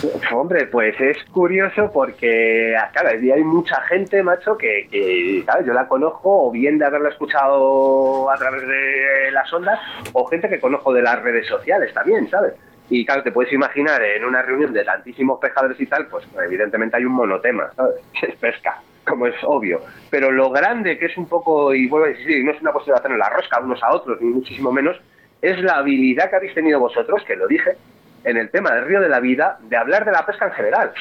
[0.33, 5.65] Hombre, pues es curioso porque, ah, claro, hay mucha gente, macho, que, que, ¿sabes?
[5.65, 9.79] Yo la conozco o bien de haberla escuchado a través de las ondas
[10.13, 12.53] o gente que conozco de las redes sociales también, ¿sabes?
[12.89, 16.97] Y claro, te puedes imaginar en una reunión de tantísimos pescadores y tal, pues evidentemente
[16.97, 17.95] hay un monotema, ¿sabes?
[18.21, 19.81] Es pesca, como es obvio.
[20.09, 22.95] Pero lo grande que es un poco, y vuelvo a decir, no es una cuestión
[22.95, 24.99] de hacernos la rosca unos a otros, ni muchísimo menos,
[25.41, 27.77] es la habilidad que habéis tenido vosotros, que lo dije,
[28.23, 30.91] en el tema del río de la vida, de hablar de la pesca en general.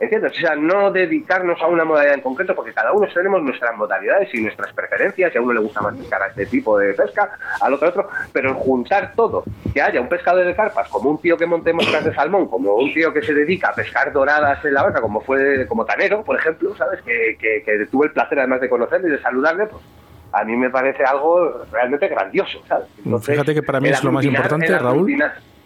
[0.00, 0.30] ¿Entiendes?
[0.30, 4.32] O sea, no dedicarnos a una modalidad en concreto, porque cada uno tenemos nuestras modalidades
[4.32, 7.32] y nuestras preferencias, y a uno le gusta más pescar a este tipo de pesca,
[7.60, 9.42] al otro a otro, pero juntar todo,
[9.74, 12.76] que haya un pescador de carpas, como un tío que monte moscas de salmón, como
[12.76, 16.22] un tío que se dedica a pescar doradas en la barca, como fue como Tanero,
[16.22, 17.02] por ejemplo, ¿sabes?
[17.02, 19.82] Que, que, que tuve el placer además de conocerle y de saludarle, pues
[20.30, 22.86] a mí me parece algo realmente grandioso, ¿sabes?
[23.04, 25.20] Entonces, Fíjate que para mí es lo más importante, Raúl.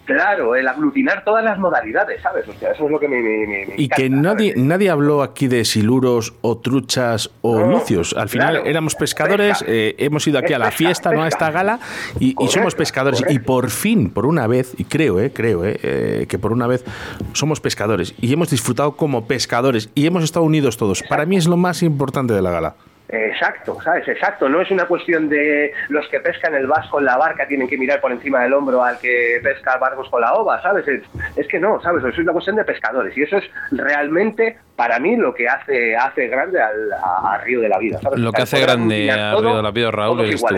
[0.05, 2.49] Claro, el aglutinar todas las modalidades, ¿sabes?
[2.49, 5.23] O sea, eso es lo que me, me- me- me Y que nadie, nadie habló
[5.23, 8.13] aquí de siluros o truchas o No, lucios.
[8.19, 8.67] Al final claro.
[8.67, 9.73] éramos pescadores, Pesca.
[9.73, 11.23] eh, hemos ido aquí a la pesca, fiesta, ¿no?
[11.23, 11.79] A esta gala
[12.19, 13.23] y, somos pescadores.
[13.29, 16.67] Y por fin, por una vez, y creo, eh, creo, eh, eh, que por una
[16.67, 16.85] vez
[17.33, 21.03] somos pescadores y hemos disfrutado como pescadores y hemos estado unidos todos.
[21.09, 22.75] Para mí es lo más importante de la gala.
[23.13, 24.09] Exacto, ¿sabes?
[24.09, 24.49] Exacto.
[24.49, 27.77] No es una cuestión de los que pescan el vasco en la barca tienen que
[27.77, 30.89] mirar por encima del hombro al que pesca barcos con la ova, ¿sabes?
[30.89, 31.03] Es,
[31.37, 32.03] es que no, ¿sabes?
[32.05, 33.15] Es una cuestión de pescadores.
[33.15, 37.69] Y eso es realmente, para mí, lo que hace, hace grande al, a, Río de
[37.69, 38.19] la Vida, ¿sabes?
[38.19, 40.57] Lo que hace grande a Río de la Vida, Raúl, eres tú.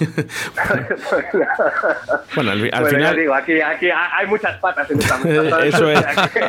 [2.34, 3.16] Bueno, al, al Bueno, final...
[3.16, 5.18] digo, aquí, aquí hay muchas patas en esta.
[5.66, 6.00] Eso es.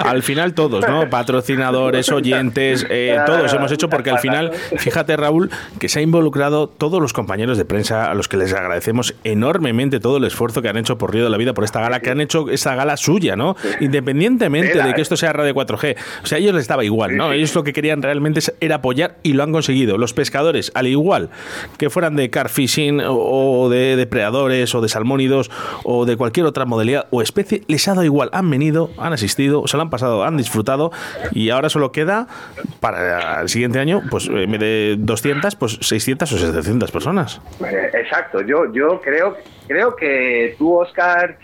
[0.05, 1.09] Al final todos, ¿no?
[1.09, 6.67] Patrocinadores, oyentes, eh, todos hemos hecho porque al final, fíjate Raúl, que se ha involucrado
[6.67, 10.69] todos los compañeros de prensa a los que les agradecemos enormemente todo el esfuerzo que
[10.69, 12.97] han hecho por Río de la Vida, por esta gala, que han hecho esa gala
[12.97, 13.55] suya, ¿no?
[13.79, 15.95] Independientemente de que esto sea Radio 4G.
[16.23, 17.31] O sea, a ellos les daba igual, ¿no?
[17.31, 19.97] Ellos lo que querían realmente era apoyar y lo han conseguido.
[19.97, 21.29] Los pescadores, al igual
[21.77, 23.32] que fueran de car fishing o
[23.69, 25.49] de depredadores o de salmónidos
[25.83, 28.29] o de cualquier otra modalidad o especie, les ha dado igual.
[28.33, 30.91] Han venido, han asistido, se lo han pasado, han disfrutado
[31.31, 32.27] y ahora solo queda
[32.79, 37.41] para el siguiente año, pues en vez de 200, pues 600 o 700 personas.
[37.65, 41.37] Eh, Exacto, yo, yo creo, creo que tú, Oscar,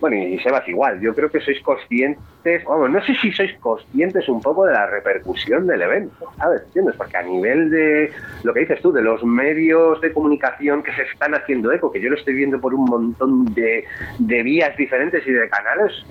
[0.00, 4.28] bueno, y Sebas igual, yo creo que sois conscientes, vamos, no sé si sois conscientes
[4.28, 6.62] un poco de la repercusión del evento, ¿sabes?
[6.66, 6.96] ¿Entiendes?
[6.96, 11.02] Porque a nivel de lo que dices tú, de los medios de comunicación que se
[11.02, 13.84] están haciendo eco, que yo lo estoy viendo por un montón de,
[14.18, 16.04] de vías diferentes y de canales,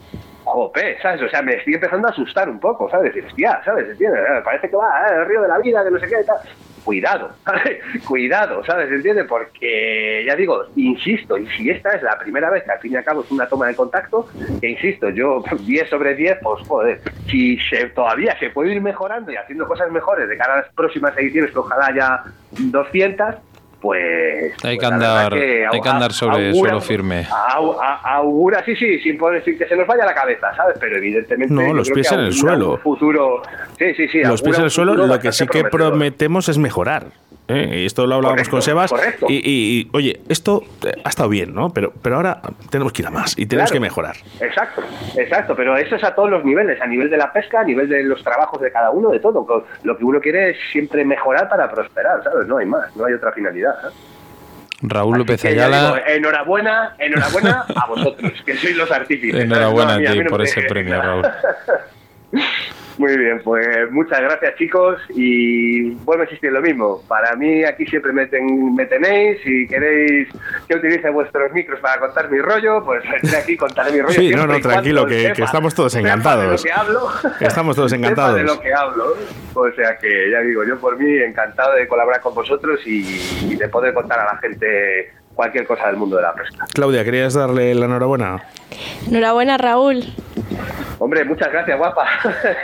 [0.45, 1.21] jope, ¿sabes?
[1.21, 3.13] O sea, me estoy empezando a asustar un poco, ¿sabes?
[3.13, 3.89] Decir, hostia, ¿sabes?
[3.89, 4.21] ¿Entiendes?
[4.43, 6.38] Parece que va, eh, el río de la vida, que no sé qué y tal.
[6.86, 7.79] Cuidado, ¿sabes?
[8.07, 8.91] Cuidado, ¿sabes?
[8.91, 9.25] ¿Entiendes?
[9.27, 12.95] Porque, ya digo, insisto, y si esta es la primera vez que al fin y
[12.95, 14.29] al cabo es una toma de contacto,
[14.61, 19.31] que insisto, yo 10 sobre 10, pues joder, si se, todavía se puede ir mejorando
[19.31, 23.36] y haciendo cosas mejores de cara a las próximas ediciones, que ojalá haya 200,
[23.86, 24.53] pues...
[24.63, 27.27] Hay que pues la andar, verdad hay que andar sobre augura- suelo firme.
[28.03, 30.75] Augura, sí, sí, sin, poner- sin que se nos vaya la cabeza, ¿sabes?
[30.79, 31.53] Pero evidentemente.
[31.53, 32.77] No, los pies que en el suelo.
[32.77, 33.41] futuro.
[33.77, 34.23] Sí, sí, sí.
[34.23, 37.05] Los pies en el suelo, lo que sí que prometemos es mejorar.
[37.47, 37.81] ¿Eh?
[37.81, 38.91] Y esto lo hablábamos Correcto, con Sebas.
[38.91, 39.25] correcto.
[39.29, 41.69] Y, y- y, oye, esto eh, ha estado bien, ¿no?
[41.71, 43.75] Pero, pero ahora tenemos que ir a más y tenemos Claro.
[43.75, 44.15] que mejorar.
[44.39, 44.81] Exacto,
[45.17, 47.87] exacto, pero eso es a todos los niveles, a nivel de la pesca, a nivel
[47.89, 49.65] de los trabajos de cada uno, de todo.
[49.83, 52.47] Lo que uno quiere es siempre mejorar para prosperar, ¿sabes?
[52.47, 53.75] No hay más, no hay otra finalidad.
[53.85, 53.91] ¿eh?
[54.81, 59.41] Raúl López Ayala, digo, enhorabuena, enhorabuena a vosotros, que sois los artífices.
[59.43, 61.25] enhorabuena No, a mí- ti no por ese premio, Raúl.
[62.97, 67.01] Muy bien, pues muchas gracias chicos y vuelvo a insistir lo mismo.
[67.09, 70.29] Para mí aquí siempre me, ten- me tenéis, si queréis
[70.67, 74.13] que utilice vuestros micros para contar mi rollo, pues estoy aquí contaré mi rollo.
[74.13, 76.43] Sí, no, no, tranquilo, que- sepa- que estamos todos encantados.
[76.43, 77.09] de lo que hablo.
[77.41, 78.35] Estamos todos encantados.
[78.35, 79.13] de lo que hablo.
[79.55, 83.05] O sea que ya digo, yo por mí encantado de colaborar con vosotros y,
[83.49, 86.65] y de poder contar a la gente cualquier cosa del mundo de la pesca.
[86.73, 88.41] Claudia, ¿querías darle la enhorabuena?
[89.09, 90.03] Enhorabuena, Raúl.
[90.97, 92.07] Hombre, muchas gracias, guapa.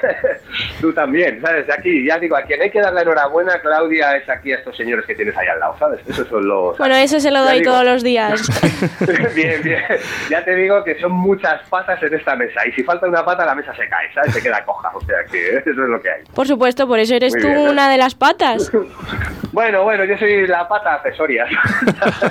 [0.82, 1.70] Tú también, ¿sabes?
[1.70, 4.76] Aquí, ya digo, a quien hay que dar la enhorabuena, Claudia, es aquí a estos
[4.78, 6.00] señores que tienes ahí al lado, ¿sabes?
[6.08, 6.78] Esos son los...
[6.78, 7.72] Bueno, eso se lo doy digo.
[7.72, 8.42] todos los días.
[9.36, 9.82] bien, bien.
[10.30, 12.66] Ya te digo que son muchas patas en esta mesa.
[12.68, 14.34] Y si falta una pata, la mesa se cae, ¿sabes?
[14.34, 14.92] Se queda coja.
[14.94, 16.24] O sea que eso es lo que hay.
[16.34, 17.70] Por supuesto, por eso eres Muy tú bien.
[17.70, 18.72] una de las patas.
[19.52, 21.46] Bueno, bueno, yo soy la pata accesoria.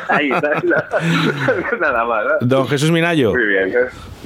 [0.08, 2.24] Ahí, nada más.
[2.24, 2.32] ¿no?
[2.40, 3.32] Don Jesús Minayo.
[3.32, 3.72] Muy bien.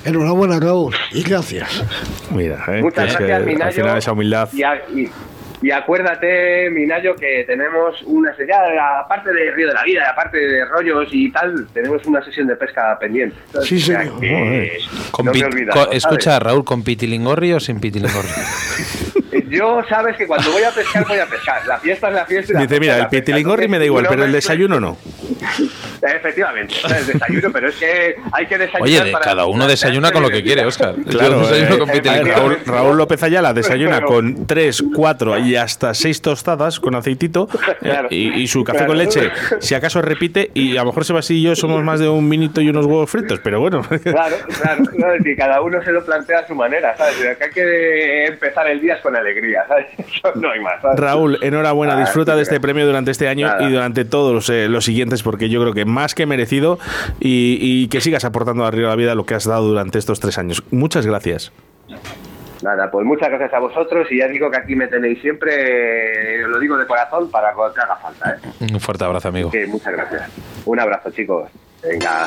[0.04, 1.84] Enhorabuena, Raúl, y gracias.
[2.30, 3.64] Mira, eh, Muchas es que gracias, Minayo.
[3.66, 4.48] al final esa humildad.
[4.52, 5.10] Y, a- y-
[5.62, 10.64] y acuérdate, Minayo, que tenemos una ya aparte de Río de la Vida, aparte de
[10.66, 13.34] rollos y tal, tenemos una sesión de pesca pendiente.
[13.62, 14.20] Sí, O sea señor.
[14.20, 14.72] que
[15.10, 15.40] Con no con-
[15.72, 15.96] ¿sabes?
[16.04, 18.28] escucha, Raúl, ¿con pitilingorri o sin pitilingorri?
[19.48, 21.66] Yo sabes que cuando voy a pescar, voy a pescar.
[21.66, 22.52] La fiesta es la fiesta.
[22.52, 24.96] y la Dice, mira, el pitilingorri me da igual, pero el uno desayuno no.
[26.02, 28.82] Efectivamente, o sea, el desayuno, pero es que hay que desayunar.
[28.82, 30.94] Oye, de- para- cada uno desayuna con lo que quiere, Oscar.
[31.08, 32.30] Claro, Yo desayuno eh, con eh, pitilingorri.
[32.30, 37.74] Raúl, Raúl López Ayala desayuna con 3, 4 y hasta 6 tostadas con aceitito eh,
[37.80, 38.08] Claro.
[38.10, 38.90] y, y su café Claro.
[38.90, 39.30] con leche,
[39.60, 42.60] si acaso repite, y a lo mejor Sebastián y yo somos más de un minuto
[42.60, 43.82] y unos huevos fritos, pero bueno.
[44.02, 47.14] Claro, claro, no, es que cada uno se lo plantea a su manera, ¿sabes?
[47.38, 49.86] Que hay que empezar el día con alegría, ¿sabes?
[49.98, 50.98] Eso no hay más, ¿sabes?
[51.00, 53.62] Raúl, enhorabuena, Ah, disfruta sí, de este premio durante este año Nada.
[53.68, 56.78] y durante todos los, eh, los siguientes, porque yo creo que más que merecido
[57.20, 60.20] y, y que sigas aportando arriba a la vida lo que has dado durante estos
[60.20, 60.62] tres años.
[60.70, 61.52] Muchas gracias.
[62.62, 66.48] Nada, pues muchas gracias a vosotros y ya digo que aquí me tenéis siempre, eh,
[66.48, 68.66] lo digo de corazón, para cuando te haga falta, ¿eh?
[68.72, 69.50] Un fuerte abrazo, amigo.
[69.50, 70.30] Que muchas gracias.
[70.64, 71.50] Un abrazo, chicos.
[71.82, 72.26] Venga.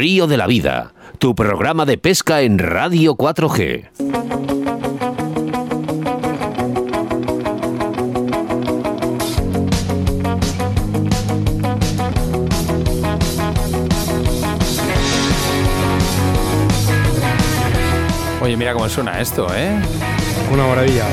[0.00, 3.90] Río de la Vida, tu programa de pesca en Radio 4G.
[18.42, 19.78] Oye, mira cómo suena esto, ¿eh?
[20.52, 21.04] Una maravilla.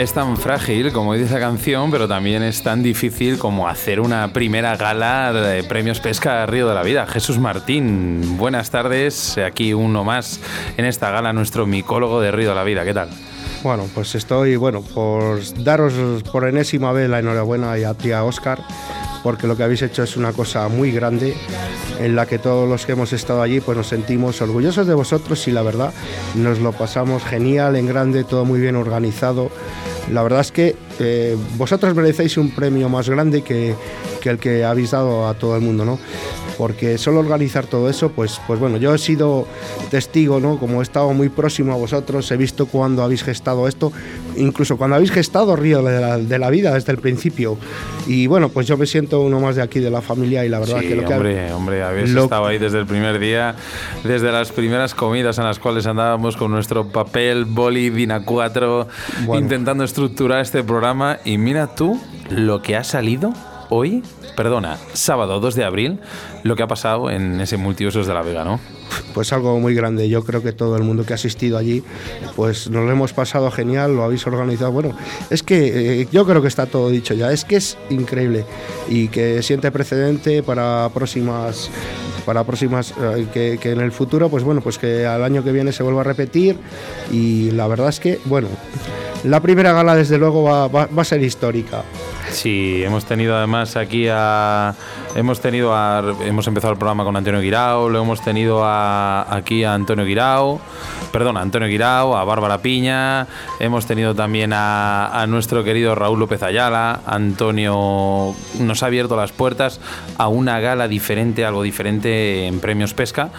[0.00, 4.32] Es tan frágil, como dice la canción, pero también es tan difícil como hacer una
[4.32, 7.06] primera gala de premios pesca Río de la Vida.
[7.06, 9.36] Jesús Martín, buenas tardes.
[9.36, 10.40] Aquí uno más
[10.78, 12.82] en esta gala, nuestro micólogo de Río de la Vida.
[12.86, 13.10] ¿Qué tal?
[13.62, 15.92] Bueno, pues estoy, bueno, por daros
[16.32, 18.58] por enésima vez la enhorabuena y a ti, a Oscar,
[19.22, 21.36] porque lo que habéis hecho es una cosa muy grande
[21.98, 25.46] en la que todos los que hemos estado allí pues nos sentimos orgullosos de vosotros
[25.46, 25.92] y la verdad
[26.36, 29.50] nos lo pasamos genial, en grande, todo muy bien organizado.
[30.12, 33.74] La verdad es que eh, vosotros merecéis un premio más grande que,
[34.24, 35.98] el que habéis dado a todo el mundo, ¿no?
[36.60, 39.46] Porque solo organizar todo eso, pues, pues bueno, yo he sido
[39.90, 40.58] testigo, ¿no?
[40.58, 43.90] Como he estado muy próximo a vosotros, he visto cuando habéis gestado esto,
[44.36, 47.56] incluso cuando habéis gestado Río de la, de la Vida desde el principio.
[48.06, 50.58] Y bueno, pues yo me siento uno más de aquí, de la familia, y la
[50.58, 53.54] verdad Sí, que lo que hombre, hombre, habéis lo- estado ahí desde el primer día,
[54.04, 58.86] desde las primeras comidas en las cuales andábamos con nuestro papel, boli, Dina 4,
[59.24, 59.40] Bueno.
[59.42, 61.20] intentando estructurar este programa.
[61.24, 63.32] Y mira tú lo que ha salido
[63.70, 64.02] hoy,
[64.36, 66.00] perdona, sábado 2 de abril,
[66.42, 68.60] lo que ha pasado en ese multiusos de la Vega, ¿no?
[69.14, 70.08] pues algo muy grande.
[70.08, 71.82] Yo creo que todo el mundo que ha asistido allí,
[72.36, 74.72] pues nos lo hemos pasado genial, lo habéis organizado.
[74.72, 74.96] Bueno,
[75.30, 77.30] es que eh, yo creo que está todo dicho ya.
[77.32, 78.44] Es que es increíble
[78.88, 81.70] y que siente precedente para próximas
[82.26, 85.72] para próximas eh, que, en el futuro pues bueno pues que al año que viene
[85.72, 86.58] se vuelva a repetir
[87.10, 88.48] y la verdad es que bueno
[89.24, 91.82] la primera gala desde luego va- va a ser histórica
[92.32, 94.74] Sí, hemos tenido además aquí a.
[95.14, 95.74] Hemos tenido.
[96.22, 100.60] Hemos empezado el programa con Antonio Guirao, lo hemos tenido a, aquí a Antonio Guirao,
[101.12, 103.26] perdón, a Antonio Guirao, a Bárbara Piña,
[103.58, 109.80] hemos tenido también a nuestro querido Raúl López Ayala, Antonio nos ha abierto las puertas
[110.16, 113.30] a una gala diferente, algo diferente en Premios Pesca.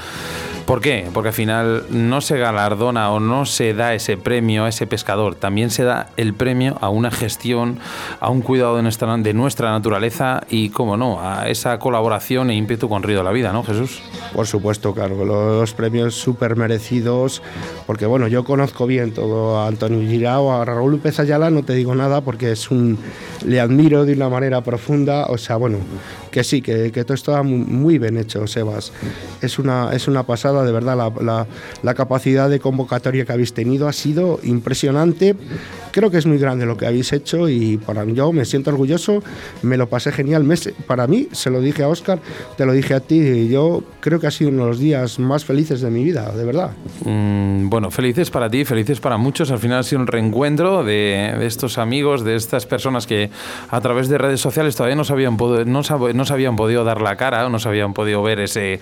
[0.65, 1.09] ¿Por qué?
[1.13, 5.35] Porque al final no se galardona o no se da ese premio a ese pescador,
[5.35, 7.79] también se da el premio a una gestión,
[8.19, 12.55] a un cuidado de nuestra, de nuestra naturaleza y, como no, a esa colaboración e
[12.55, 14.01] ímpetu con Río de la Vida, ¿no, Jesús?
[14.33, 17.41] Por supuesto, claro, los premios súper merecidos,
[17.85, 21.73] porque bueno, yo conozco bien todo a Antonio Girao, a Raúl López Ayala, no te
[21.73, 22.97] digo nada porque es un,
[23.45, 25.79] le admiro de una manera profunda, o sea, bueno,
[26.31, 28.93] que sí, que, que todo está muy bien hecho, Sebas.
[29.41, 31.47] Es una, es una pasada, de verdad, la,
[31.83, 35.35] la, capacidad de convocatoria que habéis tenido ha sido impresionante.
[35.91, 38.69] Creo que es muy grande lo que habéis hecho y para mí yo me siento
[38.69, 39.23] orgulloso,
[39.61, 40.45] me lo pasé genial.
[40.88, 42.19] Para mí, se lo dije a Oscar,
[42.57, 45.19] te lo dije a ti, y yo creo que ha sido uno de los días
[45.19, 46.72] más felices de mi vida, de verdad.
[47.05, 49.51] Mm, bueno, felices para ti, felices para muchos.
[49.51, 53.30] Al final ha sido un reencuentro de, de estos amigos, de estas personas que
[53.69, 57.01] a través de redes sociales todavía no, sabían, no, sab no se habían podido dar
[57.01, 58.80] la cara no se habían podido ver ese,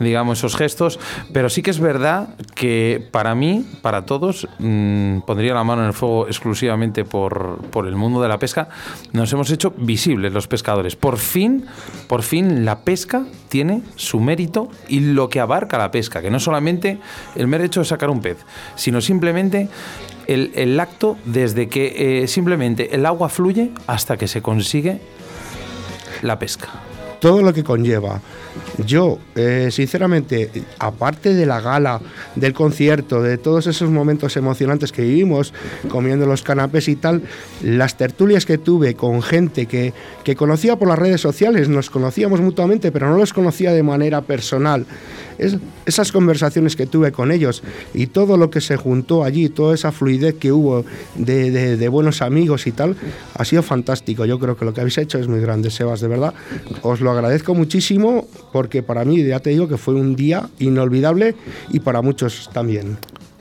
[0.00, 0.98] digamos, esos gestos.
[1.32, 5.88] Pero sí que es verdad que para mí, para todos, mmm, pondría la mano en
[5.88, 8.68] el fuego exclusivamente por, por, el mundo de la pesca,
[9.12, 10.94] nos hemos hecho visibles los pescadores.
[10.94, 11.64] Por fin,
[12.06, 16.38] por fin la pesca tiene su mérito y lo que abarca la pesca, que no
[16.38, 16.98] solamente
[17.34, 18.36] el mero hecho de sacar un pez,
[18.74, 19.70] sino simplemente
[20.26, 25.00] el, el acto desde que eh, simplemente el agua fluye hasta que se consigue
[26.20, 26.68] la pesca.
[27.20, 28.20] Todo lo que conlleva.
[28.84, 32.00] Yo, eh, sinceramente, aparte de la gala,
[32.34, 35.52] del concierto, de todos esos momentos emocionantes que vivimos,
[35.88, 37.22] comiendo los canapés y tal,
[37.62, 39.92] las tertulias que tuve con gente que,
[40.24, 44.22] que conocía por las redes sociales, nos conocíamos mutuamente, pero no los conocía de manera
[44.22, 44.86] personal.
[45.38, 45.56] Es,
[45.86, 47.62] esas conversaciones que tuve con ellos
[47.92, 50.84] y todo lo que se juntó allí, toda esa fluidez que hubo
[51.16, 52.96] de, de, de, buenos amigos y tal,
[53.34, 54.24] ha sido fantástico.
[54.24, 56.34] Yo creo que lo que habéis hecho es muy grande, Sebas, de verdad.
[56.82, 61.34] Os lo agradezco muchísimo porque para mí, ya te digo, que fue un día inolvidable
[61.72, 62.98] y para muchos también.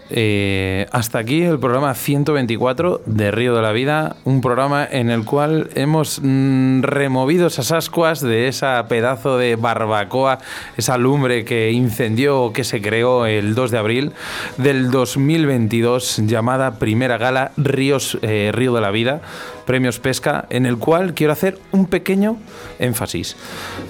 [0.09, 5.23] Eh, hasta aquí el programa 124 de Río de la Vida, un programa en el
[5.23, 10.39] cual hemos mm, removido esas ascuas de esa pedazo de barbacoa,
[10.77, 14.11] esa lumbre que incendió o que se creó el 2 de abril
[14.57, 19.21] del 2022 llamada Primera Gala Ríos, eh, Río de la Vida,
[19.65, 22.37] Premios Pesca, en el cual quiero hacer un pequeño
[22.79, 23.35] énfasis,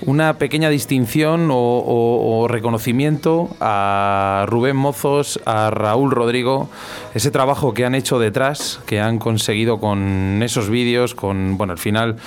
[0.05, 6.69] una pequeña distinción o, reconocimiento a Rubén Mozos, a Raúl Rodrigo,
[7.13, 11.79] ese trabajo que han hecho detrás, que han conseguido con esos vídeos, con, bueno, al
[11.79, 12.17] final...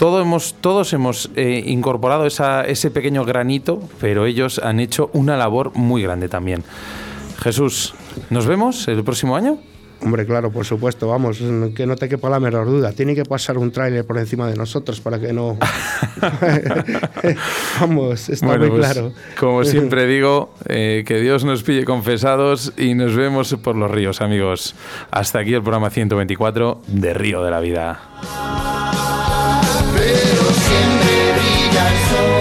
[0.00, 6.04] Hemos, todos hemos eh, incorporado ese pequeño granito, pero ellos han hecho una labor muy
[6.04, 6.62] grande también.
[7.42, 7.94] Jesús,
[8.30, 9.58] ¿nos vemos el próximo año?
[10.00, 11.42] Hombre, claro, por supuesto, vamos,
[11.74, 12.92] que no te quepa la menor duda.
[12.92, 15.58] Tiene que pasar un tráiler por encima de nosotros para que no.
[17.80, 19.12] vamos, está bueno, muy pues, claro.
[19.38, 24.20] Como siempre digo, eh, que Dios nos pille confesados y nos vemos por los ríos,
[24.20, 24.76] amigos.
[25.10, 28.00] Hasta aquí el programa 124 de Río de la Vida.
[29.96, 32.37] Pero siempre brilla el sol.